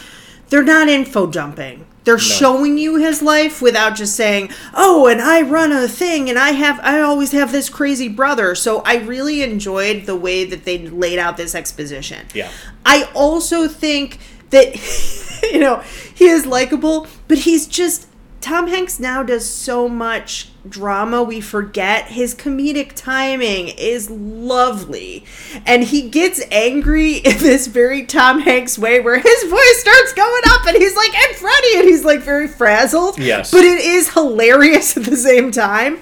[0.49, 1.85] They're not info dumping.
[2.03, 6.37] They're showing you his life without just saying, "Oh, and I run a thing and
[6.37, 10.65] I have I always have this crazy brother." So I really enjoyed the way that
[10.65, 12.27] they laid out this exposition.
[12.33, 12.49] Yeah.
[12.85, 14.19] I also think
[14.53, 15.83] that you know,
[16.15, 18.07] he is likable, but he's just
[18.41, 22.07] Tom Hanks now does so much drama we forget.
[22.07, 25.23] His comedic timing is lovely.
[25.65, 30.41] And he gets angry in this very tom hanks way where his voice starts going
[30.47, 33.17] up and he's like and freddie and he's like very frazzled.
[33.17, 33.51] Yes.
[33.51, 35.99] but it is hilarious at the same time.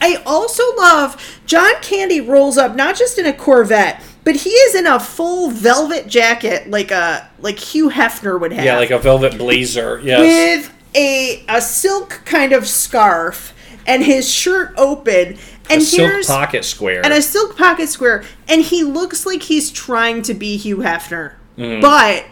[0.00, 4.74] I also love john candy rolls up not just in a corvette but he is
[4.74, 8.98] in a full velvet jacket like a like hugh hefner would have Yeah, like a
[8.98, 10.00] velvet blazer.
[10.02, 10.20] Yes.
[10.66, 13.52] with a a silk kind of scarf
[13.86, 15.36] and his shirt open
[15.70, 17.02] and a silk pocket square.
[17.04, 21.34] and a silk pocket square and he looks like he's trying to be Hugh Hefner
[21.58, 21.80] Mm-hmm.
[21.82, 22.24] but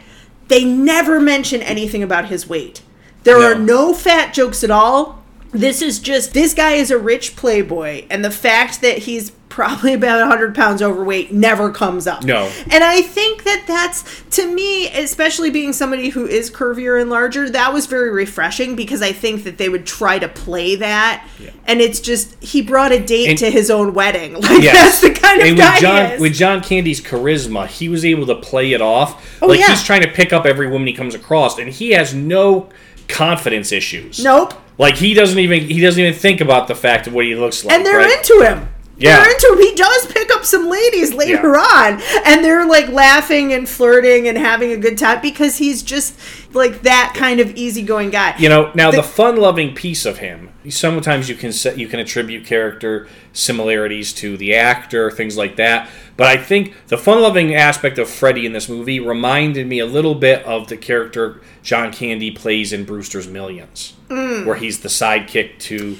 [0.48, 2.82] they never mention anything about his weight
[3.24, 3.52] there No.
[3.52, 8.04] are no fat jokes at all this is just this guy is a rich playboy
[8.10, 12.50] and the fact that he's probably about 100 pounds overweight never comes up No.
[12.70, 17.50] and I think that that's, to me, especially being somebody who is curvier and larger,
[17.50, 21.28] that was very refreshing because I think that they would try to play that.
[21.66, 24.32] And it's just, he brought a date And- to his own wedding.
[24.40, 25.00] Like, Yes.
[25.00, 26.20] that's the kind of and guy with John, he is.
[26.22, 29.38] with John Candy's charisma, he was able to play it off.
[29.42, 29.68] Oh, like yeah.
[29.68, 32.70] he's trying to pick up every woman he comes across, and he has no
[33.08, 34.22] confidence issues.
[34.24, 34.54] nope.
[34.78, 37.64] Like he doesn't even he doesn't even think about the fact of what he looks
[37.64, 37.74] like.
[37.76, 38.16] And they're right?
[38.18, 38.68] into him.
[39.02, 39.24] Yeah.
[39.24, 39.56] Into.
[39.60, 42.00] He does pick up some ladies later on.
[42.24, 46.18] And they're like laughing and flirting and having a good time because he's just
[46.54, 48.36] like that kind of easygoing guy.
[48.38, 50.50] You know, now the, The- fun-loving piece of him.
[50.68, 55.90] Sometimes you can set, you can attribute character similarities to the actor, things like that.
[56.16, 60.14] But I think the fun-loving aspect of Freddy in this movie reminded me a little
[60.14, 64.46] bit of the character John Candy plays in Brewster's Millions, mm.
[64.46, 65.96] where he's the sidekick to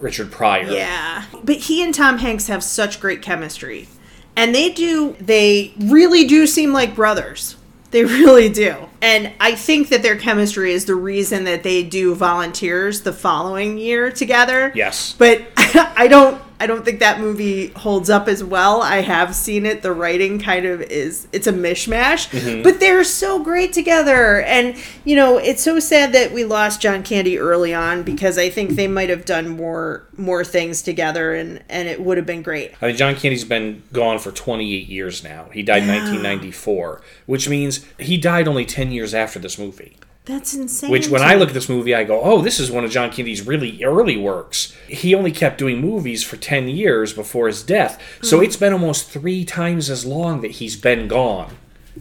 [0.00, 0.70] Richard Pryor.
[0.70, 1.24] Yeah.
[1.42, 3.88] But he and Tom Hanks have such great chemistry.
[4.36, 7.56] And they do, they really do seem like brothers.
[7.90, 8.88] They really do.
[9.04, 13.76] And I think that their chemistry is the reason that they do volunteers the following
[13.78, 14.72] year together.
[14.74, 15.14] Yes.
[15.18, 18.80] But I don't I don't think that movie holds up as well.
[18.80, 19.82] I have seen it.
[19.82, 22.62] The writing kind of is it's a mishmash, Mm-hmm.
[22.62, 24.40] but they're so great together.
[24.42, 28.48] And you know, it's so sad that we lost John Candy early on because I
[28.50, 32.40] think they might have done more more things together and and it would have been
[32.42, 32.72] great.
[32.80, 35.48] I mean, John Candy's been gone for 28 years now.
[35.52, 39.96] He died in 1994, which means he died only 10 years after this movie.
[40.26, 40.90] That's insane.
[40.90, 43.10] Which, when I look at this movie, I go, "Oh, this is one of John
[43.12, 48.00] Candy's really early works." He only kept doing movies for 10 years before his death,
[48.22, 48.44] so Hmm.
[48.44, 51.56] it's been almost three times as long that he's been gone.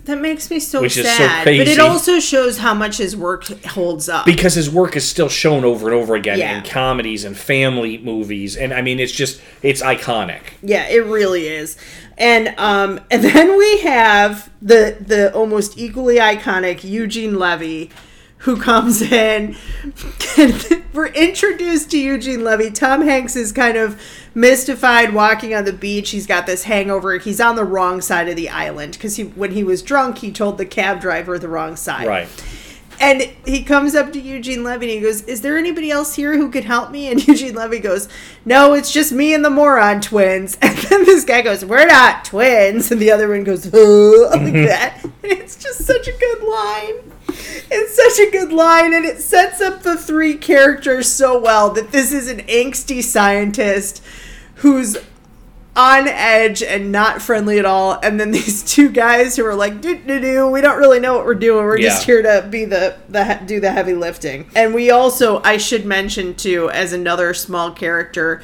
[0.06, 1.46] that makes me so Which is so sad.
[1.46, 4.26] But it also shows how much his work holds up.
[4.26, 6.58] Because his work is still shown over and over again Yeah.
[6.58, 10.40] in comedies and family movies, and I mean, it's just it's iconic.
[10.64, 11.78] Yeah, it really is.
[12.18, 17.90] And um and then we have the the almost equally iconic Eugene Levy
[18.40, 19.56] who comes in
[20.94, 22.72] we're introduced to Eugene Levy.
[22.72, 24.00] Tom Hanks is kind of
[24.36, 26.10] mystified walking on the beach.
[26.12, 27.18] He's got this hangover.
[27.18, 30.32] He's on the wrong side of the island because he when he was drunk, he
[30.32, 32.08] told the cab driver the wrong side.
[32.08, 32.28] Right.
[33.00, 36.38] And he comes up to Eugene Levy and he goes, Is there anybody else here
[36.38, 37.10] who could help me?
[37.10, 38.08] And Eugene Levy goes,
[38.46, 40.58] No, it's just me and the moron twins.
[40.74, 42.92] And then this guy goes, We're not twins.
[42.92, 45.00] And the other one goes, "Uh," like that.
[45.04, 47.12] And it's just such a good line.
[47.72, 48.94] It's such a good line.
[48.94, 54.04] And it sets up the three characters so well that this is an angsty scientist
[54.56, 54.98] who's
[55.76, 58.00] on edge and not friendly at all.
[58.04, 61.16] And then these two guys who are like, do do do, we don't really know
[61.16, 61.66] what we're doing.
[61.66, 64.50] We're just here to be the the do the heavy lifting.
[64.56, 68.42] And we also, I should mention too, as another small character,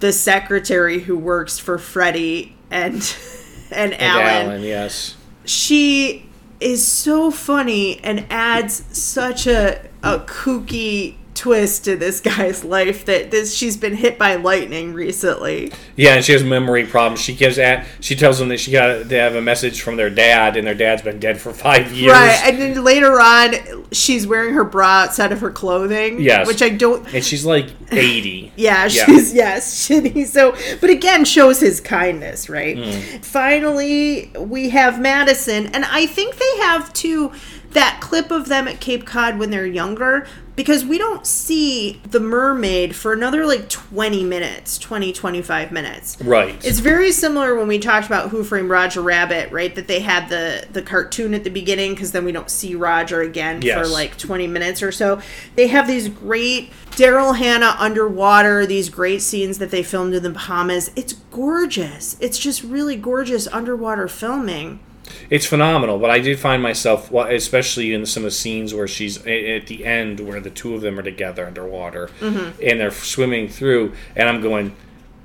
[0.00, 2.94] the secretary who works for Freddie and
[3.70, 4.46] and, And Alan.
[4.46, 5.16] Alan, yes.
[5.44, 6.28] She
[6.60, 13.30] is so funny and adds such a a kooky twist to this guy's life that
[13.30, 15.72] this she's been hit by lightning recently.
[15.96, 17.20] Yeah, and she has memory problems.
[17.20, 20.10] She gives at she tells them that she got they have a message from their
[20.10, 22.12] dad, and their dad's been dead for five years.
[22.12, 23.54] Right, and then later on,
[23.92, 26.20] she's wearing her bra outside of her clothing.
[26.20, 26.46] Yes.
[26.46, 27.06] which I don't.
[27.14, 28.52] and she's like eighty.
[28.56, 29.06] Yeah, Yeah.
[29.06, 30.26] she's yes, shitty.
[30.26, 32.76] So, but again, shows his kindness, right?
[32.76, 33.24] Mm.
[33.24, 37.32] Finally, we have Madison, and I think they have two
[37.72, 42.20] that clip of them at Cape Cod when they're younger because we don't see the
[42.20, 46.18] mermaid for another like 20 minutes 20 25 minutes.
[46.20, 46.62] Right.
[46.64, 49.74] it's very similar when we talked about who framed roger rabbit right?
[49.74, 53.22] That they had the the cartoon at the beginning because then we don't see roger
[53.22, 53.78] again Yes.
[53.78, 55.20] for like 20 minutes or so.
[55.56, 60.30] They have these great daryl hannah underwater these great scenes that they filmed in the
[60.30, 60.90] bahamas.
[60.94, 62.16] It's gorgeous.
[62.20, 64.80] It's just really gorgeous underwater filming
[65.30, 69.18] It's phenomenal, but I did find myself, especially in some of the scenes where she's
[69.18, 72.60] at the end, where the two of them are together underwater Mm-hmm.
[72.62, 74.74] and they're swimming through, and I'm going,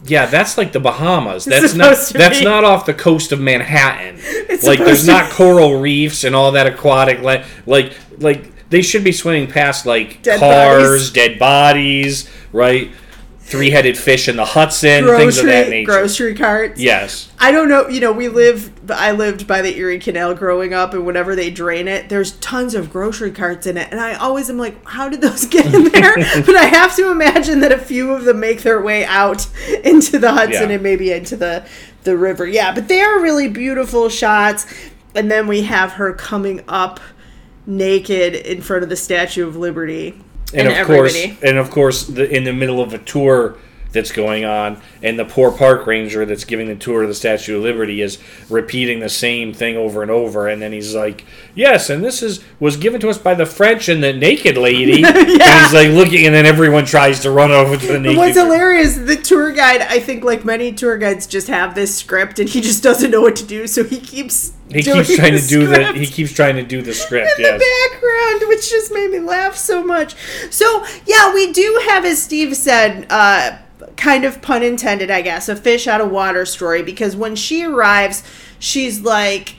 [0.06, 1.46] yeah, that's like the Bahamas.
[1.46, 4.20] That's not that's not off the coast of Manhattan.
[4.50, 9.04] It's like there's not coral reefs and all that aquatic li- like like they should
[9.04, 11.12] be swimming past like Dead cars, bodies.
[11.12, 12.90] dead bodies, right?
[13.48, 15.90] Three-headed fish in the Hudson, things of that nature.
[15.90, 17.32] grocery carts Yes.
[17.40, 17.88] I don't know.
[17.88, 18.72] You know, we live.
[18.92, 22.76] I lived by the Erie Canal growing up, and whenever they drain it, there's tons
[22.76, 25.86] of grocery carts in it, and I always am like, how did those get in
[25.86, 26.16] there?
[26.46, 29.48] but I have to imagine that a few of them make their way out
[29.86, 30.76] into the Hudson Yeah.
[30.76, 31.66] and maybe into the
[32.04, 32.46] the river.
[32.46, 34.66] Yeah, but they are really beautiful shots.
[35.16, 37.00] And then we have her coming up
[37.66, 40.22] naked in front of the Statue of Liberty.
[40.54, 41.28] And, of everybody.
[41.28, 43.58] course, and of course, the, in the middle of a tour
[43.92, 47.58] that's going on, and the poor park ranger that's giving the tour of the Statue
[47.58, 48.18] of Liberty is
[48.50, 51.26] repeating the same thing over and over, and then he's like,
[51.56, 55.04] "Yes, and this is was given to us by the French and the naked lady."
[55.18, 58.18] And he's like looking, and then everyone tries to run over to the naked.
[58.18, 62.40] What's hilarious, the tour guide, I think like many tour guides just have this script
[62.40, 65.48] and he just doesn't know what to do, so he keeps He keeps trying to
[65.48, 65.76] do the.
[65.76, 67.30] script He keeps trying to do the script.
[67.38, 67.60] in Yes.
[67.62, 70.16] the background, which just made me laugh so much.
[70.52, 73.58] So yeah, we do have, as Steve said, uh
[73.96, 77.64] kind of pun intended, I guess, a fish out of water story because when she
[77.64, 78.24] arrives,
[78.60, 79.56] she's like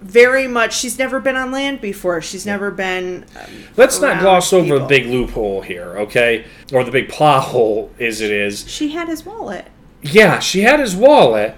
[0.00, 2.20] very much she's never been on land before.
[2.22, 4.78] She's never been um, Let's not gloss over people.
[4.80, 6.44] the big loophole here, okay?
[6.72, 8.68] Or the big plot hole, as it is.
[8.70, 9.66] She had his wallet.
[10.02, 11.56] Yeah, she had his wallet,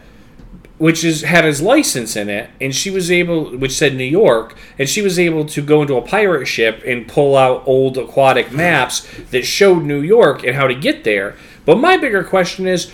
[0.79, 4.57] which is had his license in it, and she was able, which said New York,
[4.79, 8.53] and she was able to go into a pirate ship and pull out old aquatic
[8.53, 11.37] maps that showed New York and how to get there.
[11.67, 12.91] But my bigger question is,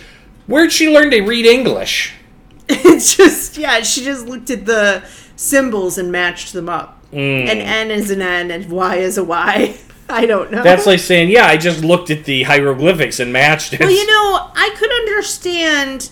[0.47, 2.13] where'd she learn to read English?
[2.69, 5.03] it's just yeah she just looked at the
[5.35, 7.47] symbols and matched them up Mm.
[7.47, 9.77] and n is an n and y is a y
[10.09, 13.73] i don't know That's like saying, yeah, I just looked at the hieroglyphics and matched
[13.73, 13.79] it.
[13.79, 16.09] well you know i could understand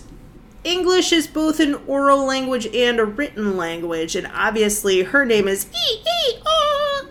[0.64, 5.66] english is both an oral language and a written language and obviously her name is
[5.66, 7.06] e e o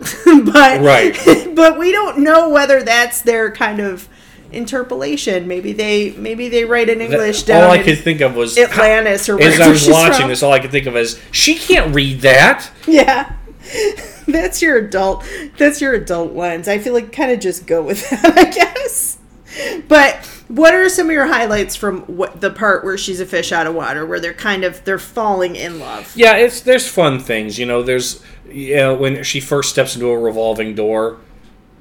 [0.52, 1.14] but Right.
[1.54, 4.08] but we don't know whether that's their kind of
[4.52, 8.56] interpolation maybe they maybe they write in english down all I could think of was
[8.56, 10.28] atlantis or as I was watching from.
[10.28, 12.70] this, all I could think of is she can't read that.
[12.86, 13.32] Yeah.
[14.28, 15.24] That's your adult
[15.58, 16.68] that's your adult lens.
[16.68, 19.18] I feel like kind of just go with that, I guess.
[19.88, 23.50] But what are some of your highlights from what the part where she's a fish
[23.52, 26.12] out of water where they're kind of they're falling in love?
[26.16, 27.58] Yeah, it's there's fun things.
[27.58, 31.18] You know, there's you know when she first steps into a revolving door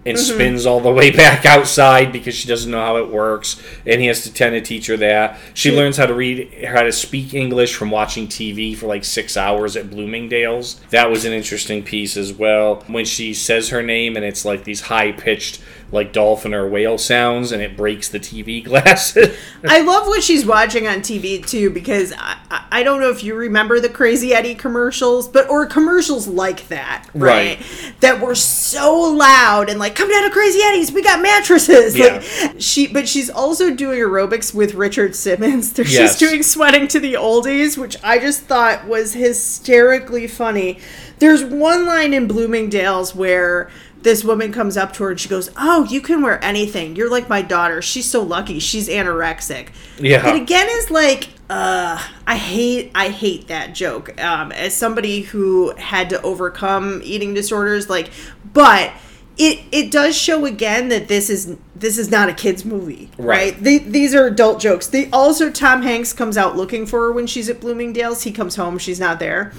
[0.05, 0.33] and Mm-hmm.
[0.35, 4.07] spins all the way back outside because she doesn't know how it works, and he
[4.07, 5.39] has to tend to teach her that.
[5.53, 9.05] She She- learns how to read, how to speak English from watching TV for like
[9.05, 10.81] six hours at Bloomingdale's.
[10.89, 12.83] That was an interesting piece as well.
[12.87, 15.61] When she says her name and it's like these high pitched
[15.93, 19.37] like dolphin or whale sounds, and it breaks the TV glasses.
[19.63, 22.37] I love what she's watching on TV too because I,
[22.71, 27.07] I- don't know if you remember the Crazy Eddie commercials, but or commercials like that,
[27.13, 27.57] right?
[27.59, 27.93] Right.
[28.01, 31.95] That were so loud and like, come down to Crazy Eddie's, we got mattresses.
[31.97, 32.21] Yeah.
[32.41, 35.71] Like she, but she's also doing aerobics with Richard Simmons.
[35.73, 36.17] They're Yes.
[36.17, 40.79] just doing sweating to the oldies, which I just thought was hysterically funny.
[41.19, 43.69] There's one line in Bloomingdale's where
[44.03, 46.95] this woman comes up to her and she goes, "Oh, you can wear anything.
[46.95, 47.81] You're like my daughter.
[47.81, 48.59] She's so lucky.
[48.59, 50.27] She's anorexic." Yeah.
[50.27, 54.21] It again is like, uh, I hate, I hate that joke.
[54.21, 58.11] Um, as somebody who had to overcome eating disorders, like,
[58.53, 58.91] but
[59.37, 63.53] it it does show again that this is this is not a kids movie, right?
[63.53, 63.59] Right.
[63.59, 64.87] The, these are adult jokes.
[64.87, 68.23] They also Tom Hanks comes out looking for her when she's at Bloomingdale's.
[68.23, 69.53] He comes home, she's not there.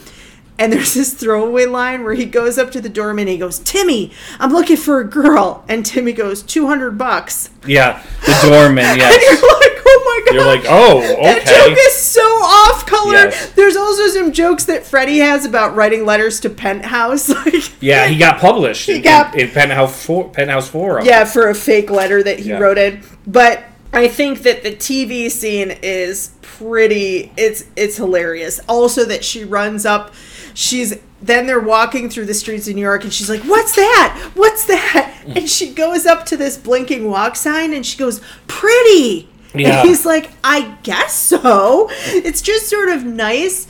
[0.59, 3.59] And there's this throwaway line where he goes up to the doorman and he goes,
[3.59, 5.65] Timmy, I'm looking for a girl.
[5.69, 7.51] And Timmy goes, 200 bucks.
[7.67, 8.85] yeah, the doorman.
[8.95, 9.23] And Yes.
[9.23, 10.35] you're like, oh my god.
[10.35, 11.23] You're like, oh, okay.
[11.23, 13.15] That joke is so off color.
[13.15, 13.51] Yes.
[13.55, 17.29] There's also some jokes that Freddie has about writing letters to Penthouse.
[17.45, 21.05] Like, Yeah, he got published in, got- in, in Penthouse Four, Penthouse Forum.
[21.05, 22.59] yeah, for a fake letter that he Yeah.
[22.59, 23.03] wrote in.
[23.27, 27.33] But I think that the TV scene is pretty.
[27.37, 28.61] It's it's hilarious.
[28.69, 30.15] Also, that she runs up.
[30.55, 34.31] She's then they're walking through the streets of New York and she's like, What's that?
[34.35, 35.11] What's that?
[35.27, 39.27] And she goes up to this blinking walk sign and she goes, Pretty.
[39.55, 39.81] Yeah.
[39.81, 41.89] And he's like, I guess so.
[41.91, 43.67] It's just sort of nice.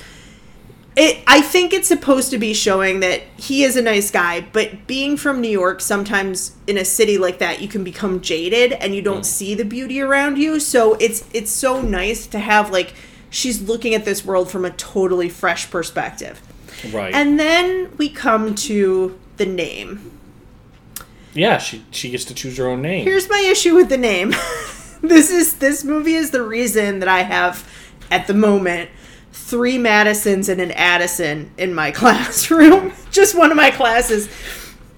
[0.97, 4.87] It, I think it's supposed to be showing that he is a nice guy, but
[4.87, 8.95] being from New York, sometimes in a city like that, you can become jaded and
[8.95, 9.25] you don't mm.
[9.25, 10.61] see the beauty around you.
[10.61, 12.95] So it's it's so nice to have like
[13.29, 16.41] she's looking at this world from a totally fresh perspective.
[16.93, 17.13] Right.
[17.13, 20.13] And then we come to the name.
[21.33, 23.05] yeah, she she gets to choose her own name.
[23.05, 24.31] Here's my issue with the name.
[25.03, 27.69] this is this movie is the reason that I have
[28.13, 28.91] at the moment
[29.37, 32.93] three Madisons and an Addison in my classroom.
[33.11, 34.29] Just one of my classes.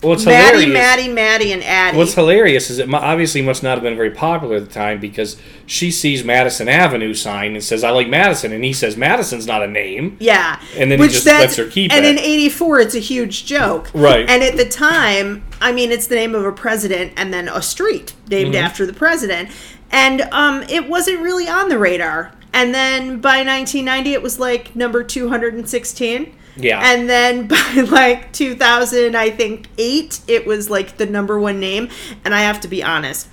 [0.02, 0.74] What's Maddie, hilarious?
[0.74, 1.96] Maddie, Maddie, and Addie.
[1.96, 5.40] What's hilarious is it obviously must not have been very popular at the time because
[5.64, 9.62] she sees Madison Avenue sign and says, "I like Madison," and he says, "Madison's not
[9.62, 10.60] a name." Yeah.
[10.76, 12.10] And then he just lets her keep And it.
[12.10, 13.90] in 84, it's a huge joke.
[13.94, 14.28] Right.
[14.28, 17.62] And at the time, I mean, it's the name of a president and then a
[17.62, 18.64] street named Mm-hmm.
[18.64, 19.48] after the president.
[19.90, 22.32] And um, it wasn't really on the radar.
[22.56, 26.34] And then by 1990, it was like number 216.
[26.56, 26.80] Yeah.
[26.82, 31.88] And then by like 2000, I think, eight, it was like the number one name.
[32.24, 33.28] And I have to be honest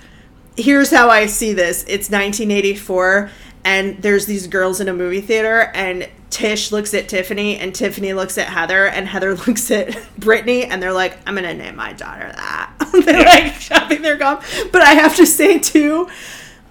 [0.56, 1.82] here's how I see this.
[1.82, 3.30] It's 1984,
[3.64, 8.12] and there's these girls in a movie theater, and Tish looks at Tiffany, and Tiffany
[8.12, 11.92] looks at Heather, and Heather looks at Brittany, and they're like, "I'm gonna name my
[11.92, 12.72] daughter that."
[13.04, 14.40] they're like shopping their gum.
[14.72, 16.08] But I have to say too,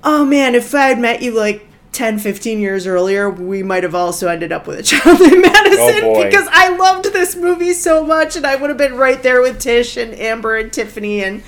[0.04, 1.68] oh man, if I had met you like.
[1.94, 6.02] 10 15 years earlier we might have also ended up with a child named madison
[6.02, 6.24] boy.
[6.26, 9.60] because i loved this movie so much and i would have been right there with
[9.60, 11.44] tish and amber and tiffany and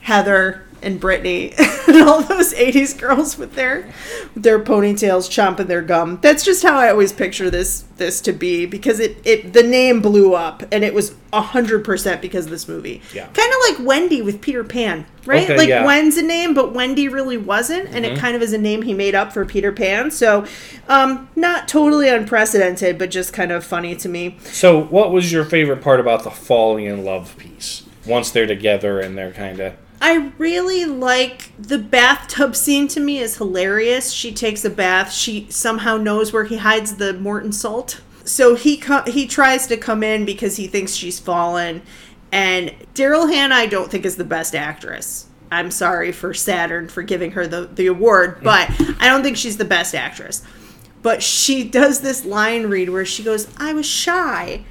[0.00, 1.54] Heather and Brittany
[1.88, 3.92] and all those 80s girls with their
[4.34, 6.18] with their ponytails chomping their gum.
[6.22, 10.00] That's just how I always picture this this to be because it, it the name
[10.00, 13.02] blew up and it was 100% because of this movie.
[13.12, 13.26] Yeah.
[13.26, 15.44] Kind of like Wendy with Peter Pan, right?
[15.44, 15.84] Okay, like yeah.
[15.84, 18.94] Wen's a name but Wendy really wasn't and it kind of is a name he
[18.94, 20.10] made up for Peter Pan.
[20.10, 20.46] So,
[20.88, 24.38] um not totally unprecedented but just kind of funny to me.
[24.44, 27.84] So, what was your favorite part about the falling in love piece?
[28.06, 33.18] Once they're together and they're kind of I really like the bathtub scene to me
[33.18, 34.12] is hilarious.
[34.12, 35.12] She takes a bath.
[35.12, 38.00] She somehow knows where he hides the Morton salt.
[38.24, 41.82] So he co- he tries to come in because he thinks she's fallen.
[42.30, 45.26] And Daryl Hannah I don't think is the best actress.
[45.50, 48.44] I'm sorry for Saturn for giving her the, the award, mm.
[48.44, 48.70] but
[49.00, 50.44] I don't think she's the best actress.
[51.00, 54.64] But she does this line read where she goes, I was shy.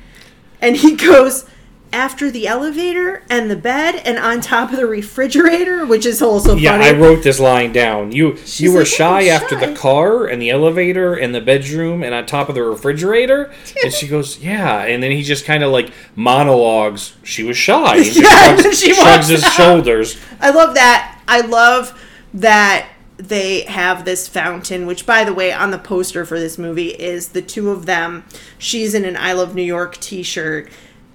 [0.62, 1.46] And he goes,
[1.94, 6.56] after the elevator and the bed and on top of the refrigerator, which is also
[6.56, 6.86] Yeah, funny.
[6.86, 8.12] I wrote this line down.
[8.12, 12.04] You you were like, shy "Oh, after the car and the elevator and the bedroom
[12.04, 13.52] and on top of the refrigerator.
[13.84, 17.14] and she goes, "Yeah." And then he just kind of like monologues.
[17.24, 17.98] She was shy.
[17.98, 19.52] And Yeah, shrugs, she shrugs his out.
[19.54, 20.18] shoulders.
[20.40, 21.22] I love that.
[21.28, 22.00] I love
[22.34, 26.90] that they have this fountain, which, by the way, on the poster for this movie
[26.90, 28.24] is the two of them.
[28.60, 30.70] She's in an I Love New York t shirt.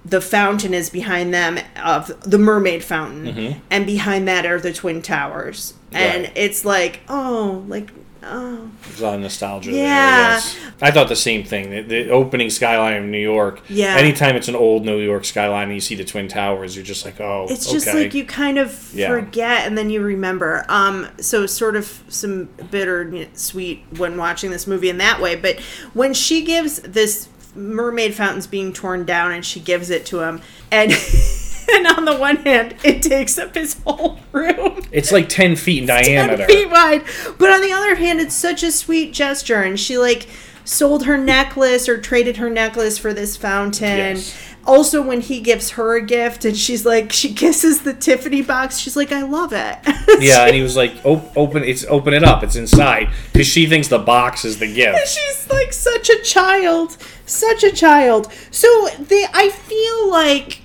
[0.05, 5.01] The fountain is behind them of the mermaid fountain, and behind that are the twin
[5.01, 5.73] towers.
[5.93, 6.31] And Right.
[6.35, 7.89] it's like, oh, like,
[8.23, 9.77] oh, There's a lot of nostalgia Yeah.
[9.77, 10.31] there.
[10.33, 10.57] Yes.
[10.81, 11.69] I thought the same thing.
[11.69, 13.61] The, the opening skyline of New York.
[13.69, 13.95] Yeah.
[13.95, 17.05] Anytime it's an old New York skyline and you see the twin towers, you're just
[17.05, 19.09] like, oh, it's just like you kind of Yeah.
[19.09, 24.67] forget and then you remember um so sort of some bitter sweet when watching this
[24.67, 25.59] movie in that way but
[25.93, 30.41] when she gives this mermaid fountain's being torn down and she gives it to him
[30.71, 30.91] and
[31.73, 35.81] and on the one hand it takes up his whole room It's like ten feet
[35.83, 36.45] in 10 diameter.
[36.45, 37.03] feet wide.
[37.37, 40.27] But on the other hand, it's such a sweet gesture, and she like
[40.65, 43.97] sold her necklace or traded her necklace for this fountain.
[44.17, 44.37] Yes.
[44.65, 48.77] Also, when he gives her a gift, and she's like, she kisses the Tiffany box.
[48.77, 49.77] She's like, I love it.
[50.19, 52.43] Yeah, and he was like, "Op- "Open, it's open it up.
[52.43, 55.07] It's inside," because she thinks the box is the gift.
[55.07, 56.95] she's like such a child,
[57.25, 58.31] such a child.
[58.51, 60.61] So they, I feel like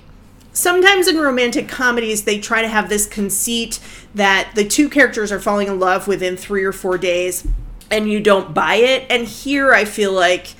[0.53, 3.79] sometimes in romantic comedies they try to have this conceit
[4.15, 7.47] that the two characters are falling in love within three or four days,
[7.91, 9.05] and you don't buy it.
[9.09, 10.53] And here I feel like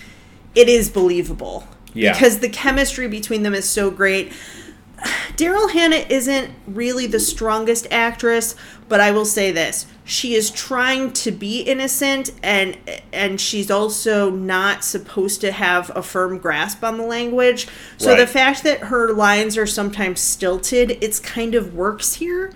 [0.55, 2.13] it is believable Yeah.
[2.13, 4.31] because the chemistry between them is so great.
[5.35, 8.55] Daryl Hannah isn't really the strongest actress,
[8.89, 12.77] but I will say this: she is trying to be innocent, and
[13.13, 17.67] and she's also not supposed to have a firm grasp on the language.
[17.97, 22.51] So the fact that her lines are sometimes stilted, it's kind of works here.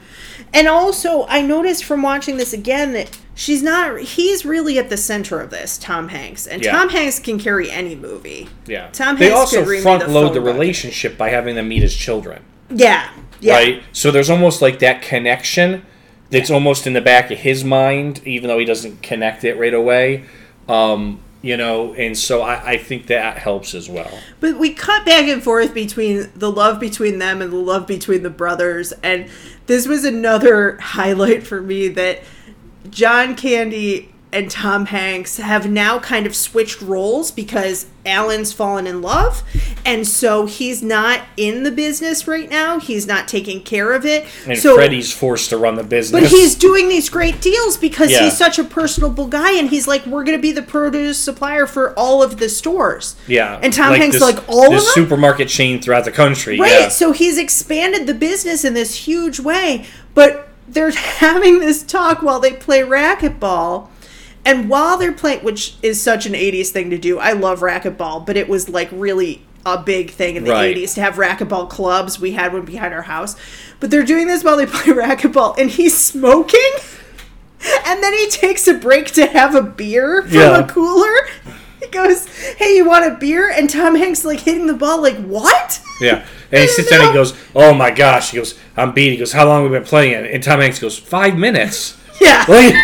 [0.54, 4.98] And also, I noticed from watching this again that she's not he's really at the
[4.98, 6.72] center of this tom hanks and Yeah.
[6.72, 8.90] tom hanks can carry any movie Yeah.
[8.92, 10.54] Tom they Hanks also front the load the book.
[10.54, 12.44] relationship by having them meet as children.
[12.70, 13.10] yeah
[13.40, 13.84] yeah Right?
[13.92, 15.84] So there's almost like that connection
[16.30, 19.74] that's almost in the back of his mind, even though he doesn't connect it right
[19.74, 20.24] away.
[20.68, 24.10] Um, you know, and so I, I think that helps as well.
[24.40, 28.24] But we cut back and forth between the love between them and the love between
[28.24, 28.94] the brothers.
[29.04, 29.28] And
[29.68, 32.22] this was another highlight for me that
[32.90, 39.00] John Candy and Tom Hanks have now kind of switched roles because Alan's fallen in
[39.00, 39.44] love.
[39.86, 42.80] And so he's not in the business right now.
[42.80, 44.26] He's not taking care of it.
[44.48, 46.20] And so Freddie's forced to run the business.
[46.20, 48.24] but he's doing these great deals because Yeah.
[48.24, 51.68] he's such a personable guy and he's like, we're going to be the produce supplier
[51.68, 53.16] for all of the stores.
[53.28, 56.60] yeah, And Tom Hanks, this, like, all of this supermarket chain throughout the country.
[56.60, 56.72] Right.
[56.72, 56.88] Yeah.
[56.90, 62.40] So he's expanded the business in this huge way, but they're having this talk while
[62.40, 63.90] they play racquetball.
[64.46, 68.26] And while they're playing, which is such an 80s thing to do, I love racquetball,
[68.26, 70.76] but it was like really a big thing in the Right.
[70.76, 72.20] 80s to have racquetball clubs.
[72.20, 73.38] We had one behind our house.
[73.80, 76.60] But they're doing this while they play racquetball, and he's smoking.
[77.86, 80.58] And then he takes a break to have a beer from Yeah.
[80.60, 81.14] a cooler.
[81.82, 83.50] He goes, Hey, you want a beer?
[83.50, 85.82] And Tom Hanks like hitting the ball, like, what?
[86.02, 86.26] Yeah.
[86.54, 88.30] And he sits down and he goes, Oh my gosh.
[88.32, 89.10] He goes, I'm beat.
[89.12, 90.26] He goes, How long have we been playing?
[90.26, 90.32] It?
[90.34, 91.98] And Tom Hanks goes, Five minutes.
[92.22, 92.46] Yeah.
[92.48, 92.76] Like,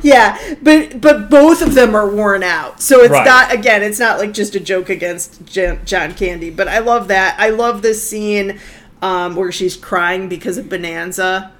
[0.02, 2.80] Yeah, but but both of them are worn out.
[2.80, 3.24] So it's Right.
[3.26, 7.08] not again, it's not like just a joke against Jan- John Candy, but I love
[7.08, 7.34] that.
[7.38, 8.60] I love this scene
[9.02, 11.52] um, where she's crying because of Bonanza.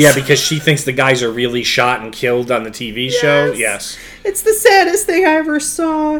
[0.00, 3.52] Yeah, because she thinks the guys are really shot and killed on the TV show.
[3.52, 3.58] Yes.
[3.58, 3.98] Yes.
[4.24, 6.16] It's the saddest thing I ever saw.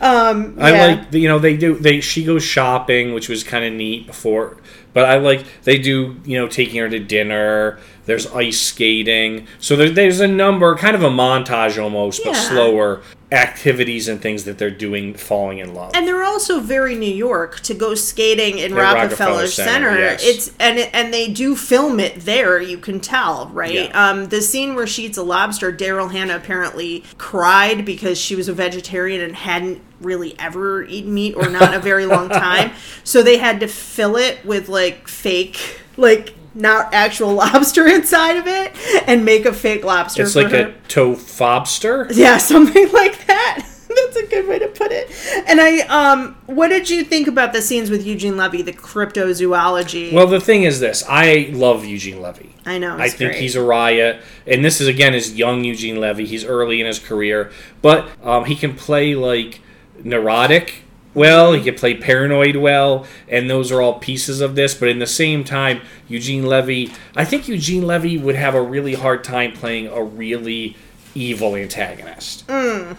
[0.00, 0.86] Um, I yeah.
[0.86, 4.56] like, you know, they do, they, she goes shopping, which was kind of neat before,
[4.92, 7.78] but I like, they do, you know, taking her to dinner.
[8.06, 9.46] There's ice skating.
[9.58, 13.02] So there, there's a number, kind of a montage almost, but slower
[13.34, 15.92] activities and things that they're doing falling in love.
[15.94, 19.90] and they're also very New York to go skating in Rockefeller, Rockefeller Center.
[19.90, 20.20] Center, yes.
[20.24, 22.60] It's and it, and they do film it there.
[22.60, 23.72] You can tell, right?
[23.72, 24.10] Yeah.
[24.10, 28.48] Um, the scene where she eats a lobster, Daryl Hannah apparently cried because she was
[28.48, 32.72] a vegetarian and hadn't really ever eaten meat or not a very long time.
[33.04, 38.46] So they had to fill it with like fake, like not actual lobster inside of
[38.46, 38.72] it,
[39.06, 40.22] and make a fake lobster.
[40.22, 40.68] it's like her.
[40.68, 42.10] a toe fobster.
[42.14, 43.66] Yeah, something like that.
[43.88, 45.08] That's a good way to put it.
[45.46, 50.12] And I, um, what did you think about the scenes with Eugene Levy, the cryptozoology?
[50.12, 52.54] Well, the thing is this: I love Eugene Levy.
[52.66, 52.96] I know.
[52.96, 53.42] I think great.
[53.42, 56.26] he's a riot, and this is again is young Eugene Levy.
[56.26, 57.52] He's early in his career,
[57.82, 59.60] but um, he can play like
[60.02, 60.84] neurotic
[61.14, 61.52] well.
[61.52, 64.74] He can play paranoid well, and those are all pieces of this.
[64.74, 68.94] But in the same time, Eugene Levy, I think Eugene Levy would have a really
[68.94, 70.76] hard time playing a really
[71.14, 72.44] evil antagonist.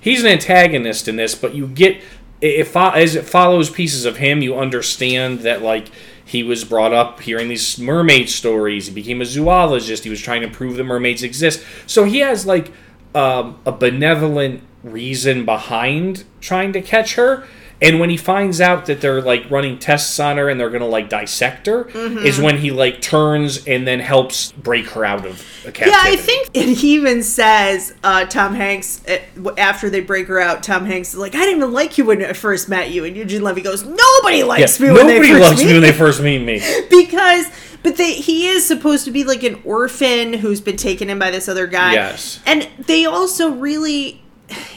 [0.01, 2.01] He's an antagonist in this, but you get
[2.41, 5.89] it as it follows pieces of him, you understand that like
[6.23, 8.87] he was brought up hearing these mermaid stories.
[8.87, 10.03] He became a zoologist.
[10.03, 11.63] He was trying to prove the mermaids exist.
[11.85, 12.71] So he has like
[13.13, 17.47] um, a benevolent reason behind trying to catch her.
[17.81, 20.87] And when he finds out that they're like running tests on her and they're gonna
[20.87, 22.19] like dissect her, Mm-hmm.
[22.25, 25.91] is when he like turns and then helps break her out of a captivity.
[25.91, 29.17] Yeah, I think and he even says uh, Tom Hanks uh,
[29.57, 30.63] after they break her out.
[30.63, 33.15] Tom Hanks is like, "I didn't even like you when I first met you," and
[33.15, 35.91] Eugene Levy goes, "Nobody likes Yeah, me when nobody they first likes me when they
[35.91, 36.59] first meet me.
[36.89, 37.45] because
[37.83, 41.29] but they he is supposed to be like an orphan who's been taken in by
[41.29, 41.93] this other guy.
[41.93, 42.39] Yes.
[42.45, 44.21] and they also really.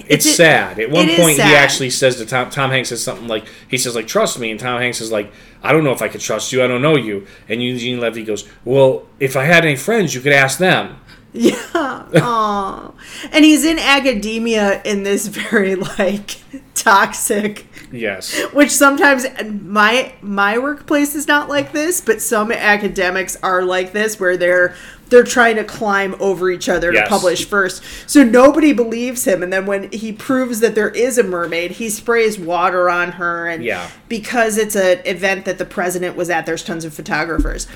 [0.06, 0.78] It's it- sad.
[0.80, 2.50] At one point, he actually says to Tom.
[2.50, 5.30] Tom Hanks says something like, "He says like, trust me," and Tom Hanks is like,
[5.62, 6.62] "I don't know if I could trust you.
[6.62, 10.20] I don't know you." And Eugene Levy goes, "Well, if I had any friends, you
[10.22, 10.96] could ask them."
[11.30, 11.54] Yeah.
[11.74, 12.90] Aw.
[13.32, 16.36] and he's in academia in this very like
[16.74, 18.40] toxic Yes.
[18.54, 24.18] which sometimes my my workplace is not like this, but some academics are like this
[24.18, 24.74] where they're
[25.10, 27.04] they're trying to climb over each other Yes.
[27.04, 27.82] to publish first.
[28.06, 31.88] So nobody believes him and then when he proves that there is a mermaid, he
[31.88, 33.88] sprays water on her and Yeah.
[34.08, 37.66] because it's an event that the president was at, there's tons of photographers.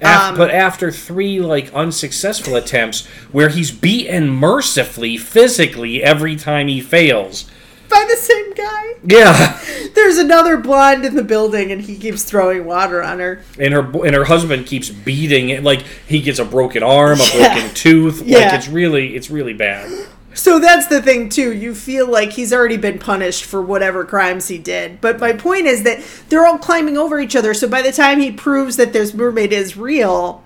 [0.00, 6.68] Af- Um, but after three like unsuccessful attempts, where he's beaten mercifully physically every time
[6.68, 7.46] he fails.
[7.88, 8.94] By the same guy.
[9.04, 9.60] Yeah.
[9.94, 13.42] There's another blonde in the building and he keeps throwing water on her.
[13.58, 17.24] And her and her husband keeps beating it like he gets a broken arm, a
[17.34, 17.54] Yeah.
[17.54, 18.22] broken tooth.
[18.24, 18.38] Yeah.
[18.38, 19.90] Like it's really it's really bad.
[20.34, 21.52] So that's the thing too.
[21.52, 25.00] You feel like he's already been punished for whatever crimes he did.
[25.00, 27.54] But my point is that they're all climbing over each other.
[27.54, 30.44] So by the time he proves that this mermaid is real,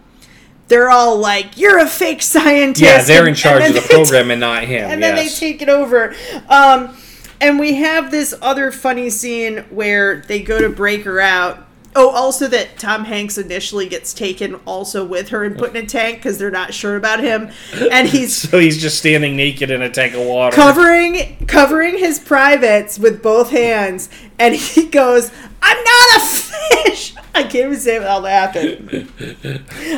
[0.68, 4.40] they're all like, "You're a fake scientist." Yeah, they're in charge of the program and
[4.40, 4.90] not him.
[4.90, 6.14] and then they take it over.
[6.48, 6.96] Um,
[7.42, 11.66] and we have this other funny scene where they go to break her out.
[11.94, 15.86] Oh, also that Tom Hanks initially gets taken also with her and put in a
[15.86, 17.50] tank because they're not sure about him,
[17.90, 20.56] and he's so he's just standing naked in a tank of water.
[20.56, 25.30] covering covering his privates with both hands, and he goes,
[25.60, 29.08] "I'm not a fish." I can't even say it without laughing.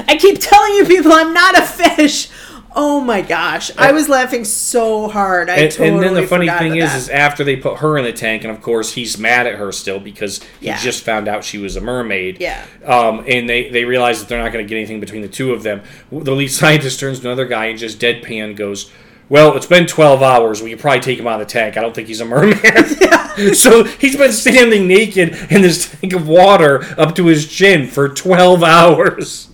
[0.09, 2.29] I keep telling you people, I'm not a fish.
[2.77, 5.49] Oh my gosh, I was laughing so hard.
[5.49, 6.97] I and, totally and then the funny thing is, that.
[6.97, 9.71] is after they put her in the tank, and of course he's mad at her
[9.71, 10.79] still because he Yeah.
[10.79, 12.41] just found out she was a mermaid.
[12.41, 12.65] Yeah.
[12.85, 15.53] Um, and they they realize that they're not going to get anything between the two
[15.53, 15.83] of them.
[16.11, 18.91] The lead scientist turns to another guy and just deadpan goes.
[19.29, 20.63] Well, it's been 12 hours.
[20.63, 21.79] We could probably take him out of the tank.
[21.79, 22.59] I don't think he's a merman.
[23.55, 28.09] so he's been standing naked in this tank of water up to his chin for
[28.09, 29.49] 12 hours.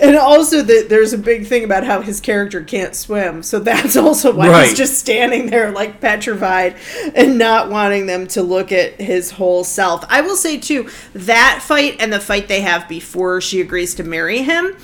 [0.00, 3.96] And also that there's a big thing about how his character can't swim, so that's
[3.98, 4.68] also why Right.
[4.68, 6.76] he's just standing there like petrified
[7.14, 10.04] and not wanting them to look at his whole self.
[10.08, 14.04] I will say too that fight and the fight they have before she agrees to
[14.04, 14.76] marry him.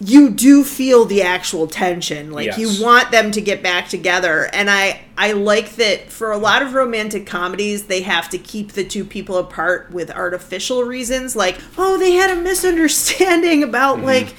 [0.00, 2.58] You do feel the actual tension like Yes.
[2.58, 6.62] you want them to get back together and i i like that for a lot
[6.62, 11.58] of romantic comedies they have to keep the two people apart with artificial reasons like
[11.78, 14.06] oh they had a misunderstanding about Mm-hmm.
[14.06, 14.34] like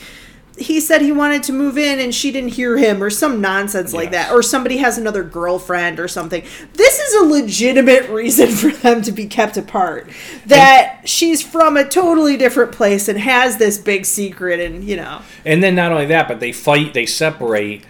[0.57, 3.93] he said he wanted to move in and she didn't hear him or some nonsense
[3.93, 6.43] like that or somebody has another girlfriend or something
[6.73, 10.09] this is a legitimate reason for them to be kept apart
[10.45, 15.21] that she's from a totally different place and has this big secret and you know
[15.45, 17.83] And then not only that, but they fight, they separate,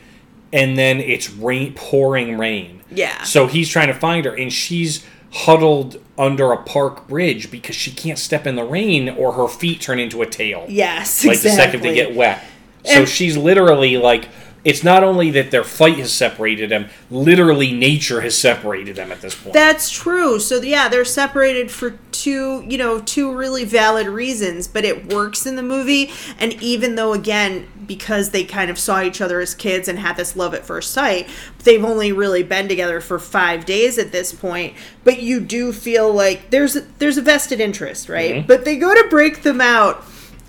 [0.51, 2.81] and then it's rain, pouring rain.
[2.91, 3.23] Yeah.
[3.23, 7.91] So he's trying to find her, and she's huddled under a park bridge because she
[7.91, 10.65] can't step in the rain, or her feet turn into a tail.
[10.69, 11.49] yes Like exactly.
[11.49, 12.43] the second they get wet.
[12.85, 14.29] So And- she's literally like.
[14.63, 19.21] It's not only that their fight has separated them, literally nature has separated them at
[19.21, 19.53] this point.
[19.53, 20.39] That's true.
[20.39, 25.45] So yeah, they're separated for two, you know, two really valid reasons, but it works
[25.45, 26.09] in the movie.
[26.39, 30.17] And even though again, because they kind of saw each other as kids and had
[30.17, 31.29] this love at first sight,
[31.63, 34.73] they've only really been together for 5 days at this point,
[35.03, 38.37] but you do feel like there's a, there's a vested interest, right?
[38.37, 38.47] Mm-hmm.
[38.47, 40.03] But they go to break them out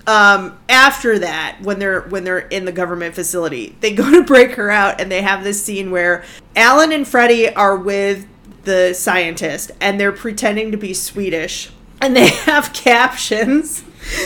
[0.07, 4.53] um, after that, when they're when they're in the government facility, they go to break
[4.53, 8.27] her out, and they have this scene where Alan and Freddie are with
[8.65, 13.83] the scientist, and they're pretending to be Swedish, and they have captions.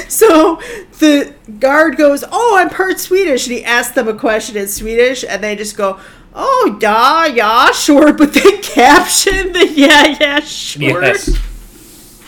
[0.09, 0.61] So
[0.99, 5.24] the guard goes, "Oh, I'm part Swedish," and he asks them a question in Swedish,
[5.26, 5.99] and they just go.
[6.33, 11.03] Oh, yeah, yeah, sure, but they caption the yeah, yeah, sure.
[11.03, 11.37] yes.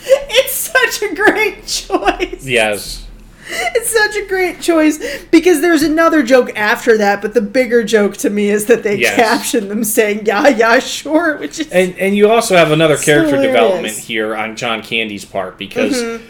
[0.05, 2.45] It's such a great choice.
[2.45, 3.02] Yes.
[3.75, 4.99] It's such a great choice
[5.31, 8.97] because there's another joke after that, but the bigger joke to me is that they
[8.99, 9.15] Yes.
[9.15, 13.35] caption them saying "Yeah, yeah, sure," which is And and you also have another character
[13.35, 13.53] hilarious.
[13.53, 16.25] development here on John Candy's part because Mm-hmm.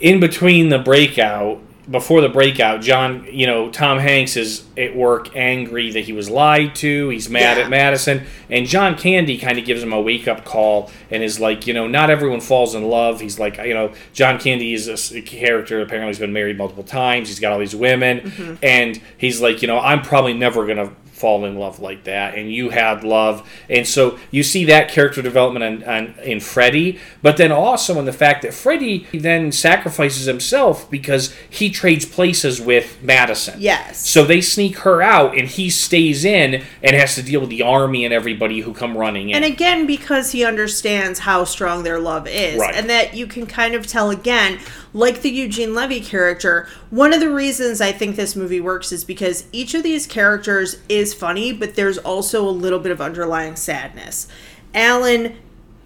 [0.00, 5.36] in between the breakout, before the breakout, John, you know, Tom Hanks is at work
[5.36, 7.10] angry that he was lied to.
[7.10, 7.64] He's mad Yeah.
[7.64, 11.38] at Madison, and John Candy kind of gives him a wake up call and is
[11.40, 13.20] like, you know, not everyone falls in love.
[13.20, 15.80] He's like, you know, John Candy is a character.
[15.82, 17.28] Apparently, he's been married multiple times.
[17.28, 18.54] He's got all these women, Mm-hmm.
[18.62, 22.52] and he's like, you know, I'm probably never gonna fall in love like that and
[22.52, 23.48] you had love.
[23.70, 28.04] And so you see that character development on, on, in Freddy but then also in
[28.04, 33.60] the fact that Freddy then sacrifices himself because he trades places with Madison.
[33.60, 37.50] Yes, so they sneak her out and he stays in and has to deal with
[37.50, 39.36] the army and everybody who come running in.
[39.36, 42.74] And again because he understands how strong their love is, Right.
[42.74, 44.58] and that you can kind of tell again,
[44.94, 46.66] like the Eugene Levy character.
[46.88, 50.78] One of the reasons I think this movie works is because each of these characters
[50.88, 54.28] is funny, but there's also a little bit of underlying sadness.
[54.72, 55.36] Alan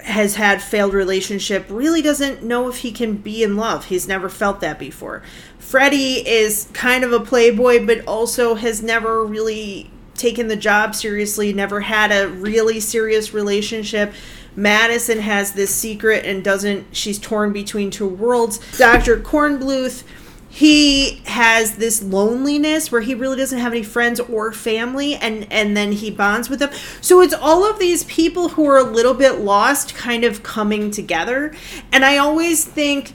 [0.01, 4.29] has had failed relationship really doesn't know if he can be in love he's never
[4.29, 5.23] felt that before
[5.59, 11.53] freddie is kind of a playboy but also has never really taken the job seriously
[11.53, 14.13] never had a really serious relationship
[14.59, 18.59] madison has this secret and doesn't she's torn between two worlds.
[18.77, 20.03] Dr kornbluth
[20.51, 25.77] he has this loneliness where he really doesn't have any friends or family and and
[25.77, 26.71] then he bonds with them.
[27.01, 30.91] So it's all of these people who are a little bit lost kind of coming
[30.91, 31.55] together.
[31.93, 33.13] And i always think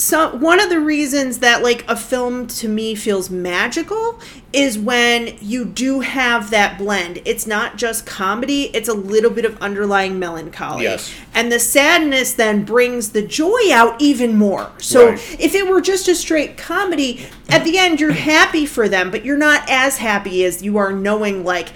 [0.00, 4.18] so one of the reasons that like a film to me feels magical
[4.52, 7.20] is when you do have that blend.
[7.24, 10.84] It's not just comedy, it's a little bit of underlying melancholy.
[10.84, 11.12] Yes.
[11.34, 14.72] And the sadness then brings the joy out even more.
[14.78, 15.36] So Right.
[15.38, 19.24] if it were just a straight comedy, at the end you're happy for them, but
[19.24, 21.68] you're not as happy as you are knowing like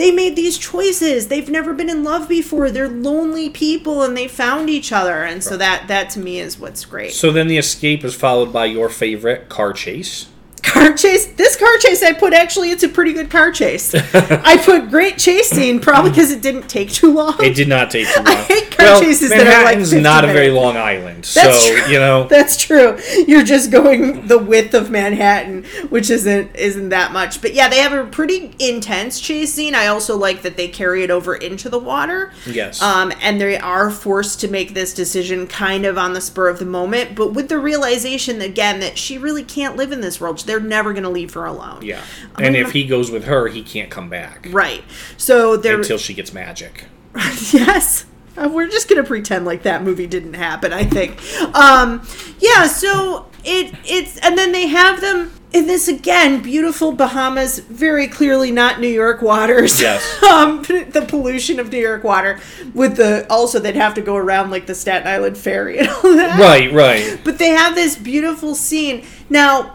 [0.00, 1.28] they made these choices.
[1.28, 2.70] They've never been in love before.
[2.70, 5.24] They're lonely people and they found each other.
[5.24, 7.12] And so that that to me is what's great.
[7.12, 10.26] So then the escape is followed by your favorite car chase.
[10.72, 11.26] Car chase.
[11.26, 13.94] This car chase I put actually it's a pretty good car chase.
[13.94, 17.36] I put great chase scene probably because it didn't take too long.
[17.42, 18.26] It did not take too long.
[18.26, 21.50] I hate car well, chases that are like Manhattan's not a very long island, so
[21.88, 22.24] you know.
[22.30, 22.98] That's true.
[23.26, 27.40] You're just going the width of Manhattan, which isn't isn't that much.
[27.40, 29.74] But yeah, they have a pretty intense chase scene.
[29.74, 32.32] I also like that they carry it over into the water.
[32.46, 32.80] Yes.
[32.82, 36.58] Um, and they are forced to make this decision kind of on the spur of
[36.58, 40.38] the moment, but with the realization again that she really can't live in this world.
[40.40, 41.82] They're never going to leave her alone.
[41.82, 42.02] yeah,
[42.38, 44.82] and if he goes with her, he can't come back Right.
[45.16, 46.84] So they're until she gets magic.
[47.52, 48.06] yes
[48.36, 51.18] Uh, we're just gonna pretend like that movie didn't happen i think
[51.56, 52.00] um
[52.38, 58.06] yeah so it it's and then they have them in this again beautiful bahamas very
[58.06, 60.22] clearly not new york waters Yes.
[60.30, 62.38] um the pollution of new york water
[62.72, 66.02] with the also they'd have to go around like the staten island ferry and all
[66.14, 67.20] that Right, right.
[67.24, 69.04] but they have this beautiful scene.
[69.28, 69.74] Now,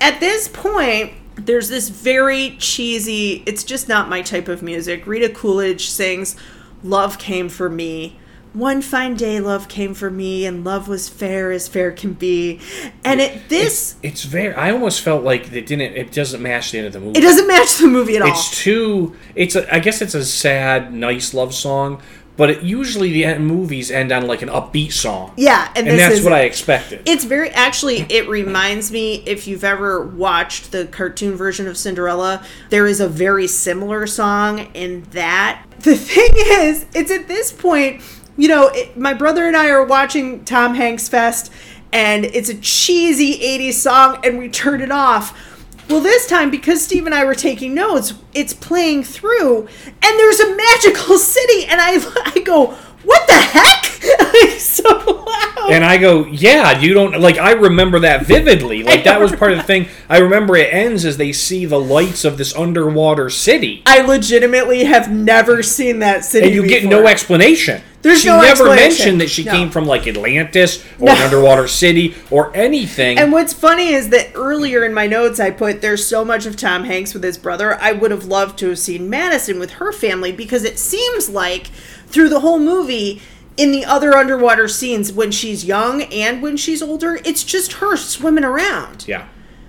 [0.00, 5.06] at this point, there's this very cheesy, it's just not my type of music.
[5.06, 6.36] Rita Coolidge sings,
[6.82, 8.18] Love Came for Me.
[8.52, 12.58] One fine day, love came for me, and love was fair as fair can be.
[13.04, 14.54] And it this It's very.
[14.54, 15.94] I almost felt like it didn't.
[15.94, 17.18] It doesn't match the end of the movie.
[17.18, 18.30] it doesn't match the movie at all.
[18.30, 19.14] It's too.
[19.34, 19.56] It's.
[19.56, 22.00] A, I guess it's a sad, nice love song,
[22.36, 25.32] but it, usually the end, movies end on like an upbeat song.
[25.36, 27.02] yeah, and, and that's is what I expected.
[27.06, 28.06] It's very actually.
[28.08, 33.08] It reminds me if you've ever watched the cartoon version of Cinderella, there is a
[33.08, 35.62] very similar song in that.
[35.86, 38.02] The thing is, it's at this point,
[38.36, 41.52] you know, it, my brother and I are watching Tom Hanks Fest,
[41.92, 45.55] and it's a cheesy '80s song, and we turn it off.
[45.88, 50.40] Well, this time because Steve and I were taking notes, it's playing through, and there's
[50.40, 52.76] a magical city, and I I go,
[53.06, 53.82] what the heck?
[54.20, 54.88] Like, so
[55.26, 55.72] loud.
[55.72, 57.38] And I go, yeah, you don't like.
[57.38, 58.82] I remember that vividly.
[58.82, 59.88] Like that was part of the thing.
[60.08, 64.84] I remember it ends as they see the lights of this underwater city, I legitimately
[64.84, 66.46] have never seen that city.
[66.46, 67.82] and you get no explanation.
[68.02, 68.40] There's no.
[68.40, 69.50] she no never mentioned that she No.
[69.52, 71.12] came from like Atlantis or No.
[71.12, 73.18] an underwater city or anything.
[73.18, 76.54] And what's funny is that earlier in my notes, I put there's so much of
[76.56, 77.74] Tom Hanks with his brother.
[77.80, 81.66] I would have loved to have seen Madison with her family because it seems like
[82.06, 83.20] through the whole movie,
[83.56, 87.96] in the other underwater scenes, when she's young and when she's older, it's just her
[87.96, 89.04] swimming around.
[89.08, 89.28] yeah.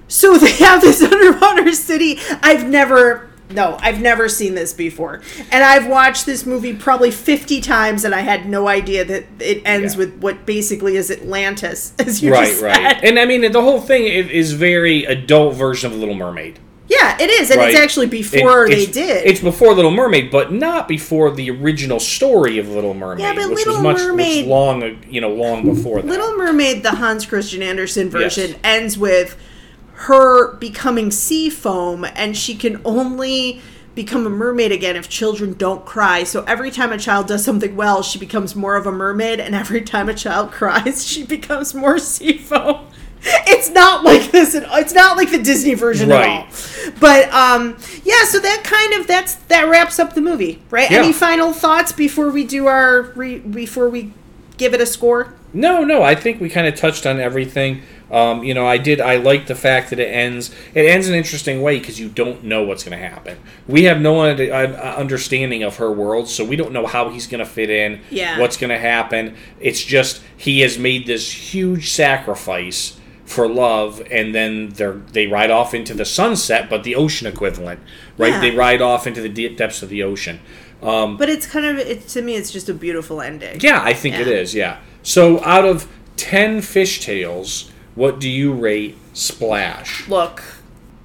[0.09, 2.17] So they have this underwater city.
[2.41, 3.29] I've never.
[3.49, 5.21] No, I've never seen this before.
[5.53, 9.61] And I've watched this movie probably 50 times and I had no idea that it
[9.63, 9.99] ends Yeah.
[9.99, 13.01] with what basically is Atlantis, as you Right, just right.
[13.01, 16.59] And I mean, the whole thing is very adult version of Little Mermaid.
[16.89, 19.25] Yeah, it is, and it's actually before It- they it's- did.
[19.25, 23.49] It's before Little Mermaid, but not before the original story of Little Mermaid, Yeah, but
[23.49, 26.07] which Little was much Mermaid- which long, uh, you know, long before that.
[26.07, 28.59] Little Mermaid, the Hans Christian Andersen version, Yes.
[28.63, 29.35] ends with
[30.01, 33.61] her becoming sea foam, and she can only
[33.95, 36.23] become a mermaid again if children don't cry.
[36.23, 39.55] So every time a child does something well, she becomes more of a mermaid, and
[39.55, 42.81] every time a child cries, she becomes more sea foam.
[43.49, 44.55] It's not like this.
[44.55, 44.78] At, all.
[44.78, 46.28] it's not like the Disney version Right.
[46.30, 46.91] at all.
[46.99, 48.24] But um, yeah.
[48.26, 50.89] So that kind of that's that wraps up the movie, right?
[50.89, 50.99] Yeah.
[50.99, 54.13] Any final thoughts before we do our re, before we
[54.57, 55.34] give it a score?
[55.53, 57.82] No, no, I think we kind of touched on everything.
[58.11, 59.01] Um, you know, I did.
[59.01, 60.53] I like the fact that it ends.
[60.74, 63.38] It ends in an interesting way because you don't know what's going to happen.
[63.68, 67.39] We have no uh, understanding of her world, so we don't know how he's going
[67.39, 68.01] to fit in.
[68.09, 68.39] Yeah.
[68.39, 69.36] What's going to happen?
[69.59, 72.97] It's just he has made this huge sacrifice
[73.28, 77.80] for love, and then they they ride off into the sunset, but the ocean equivalent,
[78.17, 78.32] right?
[78.34, 78.41] Yeah.
[78.41, 80.39] They ride off into the deep depths of the ocean.
[80.82, 82.36] Um, but it's kind of it to me.
[82.36, 83.59] It's just a beautiful ending.
[83.59, 84.34] Yeah, I think it Yeah.
[84.34, 84.55] is.
[84.55, 84.78] Yeah.
[85.03, 90.07] So out of ten fish fishtails, what do you rate Splash?
[90.07, 90.43] Look,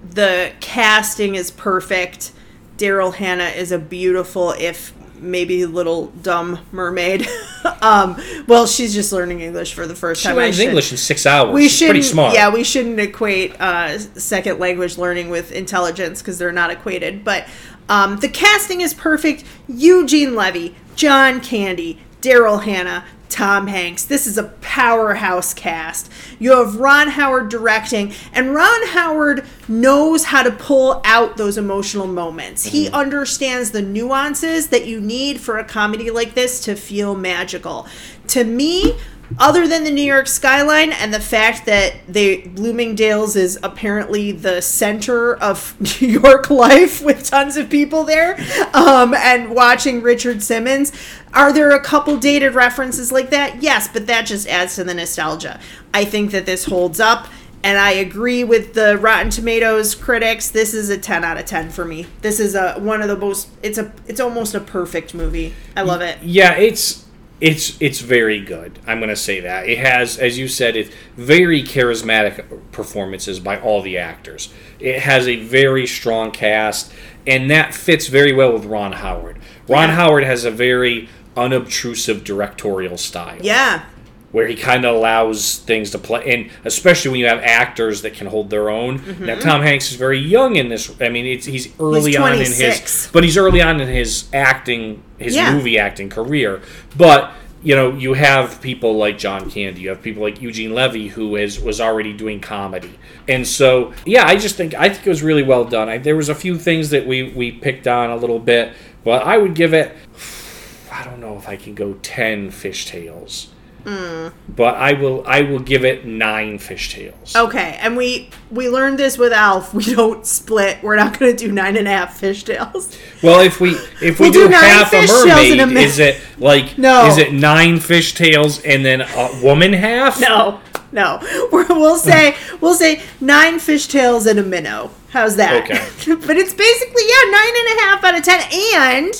[0.08, 2.32] the casting is perfect.
[2.78, 4.92] Daryl Hannah is a beautiful, if
[5.22, 7.26] maybe little dumb mermaid.
[7.80, 10.38] um, well, she's just learning English for the first She time.
[10.38, 11.54] I learns English in six hours.
[11.54, 11.90] We She's shouldn't.
[11.90, 12.34] pretty smart.
[12.34, 17.24] Yeah, we shouldn't equate uh, second language learning with intelligence because they're not equated.
[17.24, 17.46] But
[17.88, 19.44] um, the casting is perfect.
[19.68, 24.04] Eugene Levy, John Candy, Daryl Hannah, Tom Hanks.
[24.04, 26.12] This is a powerhouse cast.
[26.38, 32.06] You have Ron Howard directing, and Ron Howard knows how to pull out those emotional
[32.06, 32.66] moments.
[32.66, 32.94] He mm-hmm.
[32.94, 37.86] understands the nuances that you need for a comedy like this to feel magical.
[38.28, 38.96] To me,
[39.38, 44.60] other than the New York skyline and the fact that they Bloomingdale's is apparently the
[44.60, 48.34] center of New York life with tons of people there,
[48.74, 50.92] um, and watching Richard Simmons,
[51.34, 53.62] are there a couple dated references like that?
[53.62, 55.60] Yes, but that just adds to the nostalgia.
[55.94, 57.28] I think that this holds up.
[57.64, 60.50] And I agree with the Rotten Tomatoes critics.
[60.50, 62.06] This is a 10 out of 10 for me.
[62.20, 65.54] This is a one of the most it's a it's almost a perfect movie.
[65.76, 66.20] I love it.
[66.22, 67.04] Yeah, it's
[67.42, 68.78] it's it's very good.
[68.86, 73.60] I'm going to say that it has, as you said, it very charismatic performances by
[73.60, 74.54] all the actors.
[74.78, 76.92] It has a very strong cast,
[77.26, 79.40] and that fits very well with Ron Howard.
[79.68, 79.94] Ron Yeah.
[79.96, 83.38] Howard has a very unobtrusive directorial style.
[83.42, 83.86] Yeah.
[84.32, 88.14] Where he kind of allows things to play, and especially when you have actors that
[88.14, 88.98] can hold their own.
[88.98, 89.26] Mm-hmm.
[89.26, 90.90] Now, Tom Hanks is very young in this.
[91.00, 93.10] I mean, it's, he's early on in his, 26.
[93.12, 95.54] but he's early on in his acting, his Yeah.
[95.54, 96.62] movie acting career.
[96.96, 101.08] But you know, you have people like John Candy, you have people like Eugene Levy,
[101.08, 105.10] who is was already doing comedy, and so yeah, I just think I think it
[105.10, 105.88] was really well done.
[105.88, 108.72] I, there was a few things that we we picked on a little bit,
[109.04, 109.94] but I would give it.
[110.92, 113.46] I don't know if I can go ten fishtails
[113.84, 114.32] Mm.
[114.48, 117.34] but I will I will give it nine fishtails.
[117.34, 119.74] Okay, and we we learned this with Alf.
[119.74, 120.82] We don't split.
[120.82, 122.96] We're not going to do nine and a half fishtails.
[123.22, 123.70] Well, if we
[124.00, 127.06] if we We'll do do, half a mermaid, a is it like No.
[127.06, 130.20] is it nine fishtails and then a woman half?
[130.20, 130.60] No,
[130.92, 131.18] no.
[131.50, 134.90] We're, we'll say we'll say nine fishtails and a minnow.
[135.10, 135.64] How's that?
[135.64, 135.74] Okay.
[136.26, 138.42] but it's basically yeah, nine and a half out of ten
[138.74, 139.14] and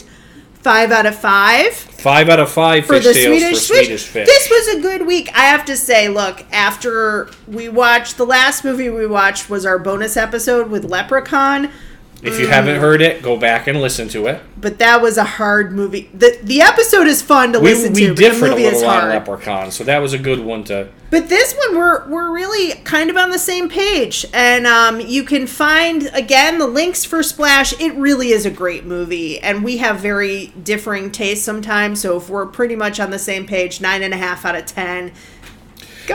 [0.54, 1.72] five out of five
[2.03, 3.74] Five out of five for the Swedish, for.
[3.74, 4.26] Swedish fish.
[4.26, 5.30] This was a good week.
[5.34, 9.78] I have to say, look, after we watched the last movie we watched was our
[9.78, 11.70] bonus episode with Leprechaun.
[12.23, 14.41] If you haven't heard it, go back and listen to it.
[14.57, 16.09] But that was a hard movie.
[16.14, 18.64] the The episode is fun to We, listen we to, but the differed a movie
[18.64, 19.09] is little on.
[19.09, 20.89] Leprechaun, so that was a good one to.
[21.11, 25.25] But this one, we're we're really kind of on the same page, and um, you
[25.25, 27.79] can find again the links for Splash.
[27.81, 32.01] It really is a great movie, and we have very differing tastes sometimes.
[32.01, 34.64] So if we're pretty much on the same page, nine and a half out of
[34.66, 35.12] ten.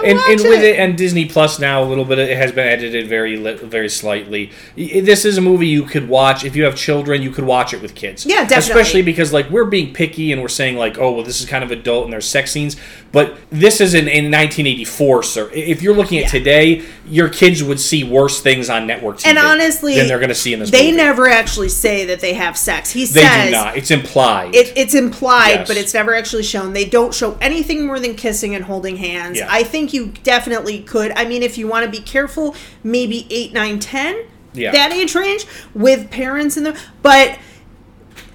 [0.01, 0.49] Go and, and it.
[0.49, 3.55] with it and Disney Plus now a little bit it has been edited very li-
[3.55, 4.51] very slightly.
[4.75, 7.21] This is a movie you could watch if you have children.
[7.21, 8.25] You could watch it with kids.
[8.25, 8.57] Yeah, definitely.
[8.81, 11.63] Especially because like we're being picky and we're saying like oh well this is kind
[11.63, 12.75] of adult and there's sex scenes,
[13.11, 15.49] but this is in, in 1984, sir.
[15.53, 16.39] If you're looking at Yeah.
[16.39, 20.29] today, your kids would see worse things on network TV And honestly, than they're going
[20.29, 20.71] to see in this.
[20.71, 20.97] They movie.
[20.97, 22.91] never actually say that they have sex.
[22.91, 23.77] He says They says do not.
[23.77, 24.53] It's implied.
[24.55, 25.67] It, it's implied, Yes.
[25.67, 26.73] but it's never actually shown.
[26.73, 29.37] They don't show anything more than kissing and holding hands.
[29.37, 29.47] Yeah.
[29.49, 31.11] I think you definitely could.
[31.15, 34.71] I mean, if you want to be careful, maybe 8, 9, 10, Yeah.
[34.71, 36.75] that age range with parents in them.
[37.01, 37.37] But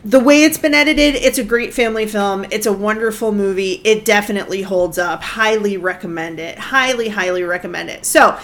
[0.05, 2.45] the way it's been edited, it's a great family film.
[2.51, 3.81] It's a wonderful movie.
[3.85, 5.23] It definitely holds up.
[5.23, 6.59] Highly recommend it.
[6.59, 8.05] Highly, highly recommend it.
[8.05, 8.37] So,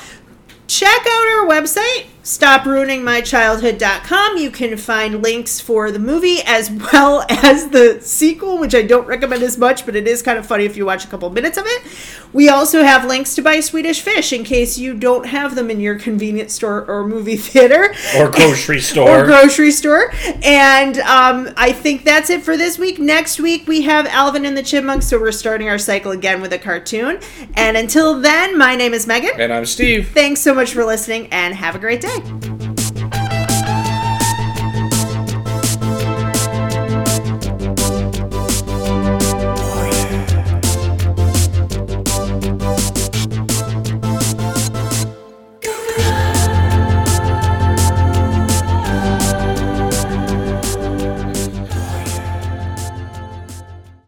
[0.69, 7.69] check out our website stopruiningmychildhood.com you can find links for the movie as well as
[7.71, 10.77] the sequel which i don't recommend as much but it is kind of funny if
[10.77, 11.83] you watch a couple minutes of it
[12.33, 15.81] we also have links to buy swedish fish in case you don't have them in
[15.81, 19.23] your convenience store or movie theater or grocery store.
[19.23, 20.13] or grocery store.
[20.45, 22.99] And um, I think that's it for this week.
[22.99, 26.53] Next week we have Alvin and the Chipmunks, so we're starting our cycle again with
[26.53, 27.19] a cartoon.
[27.55, 29.41] And until then, my name is Megan.
[29.41, 30.09] and I'm Steve.
[30.09, 32.18] Thanks so much for listening, and have a great day.
[32.19, 32.68] Hey!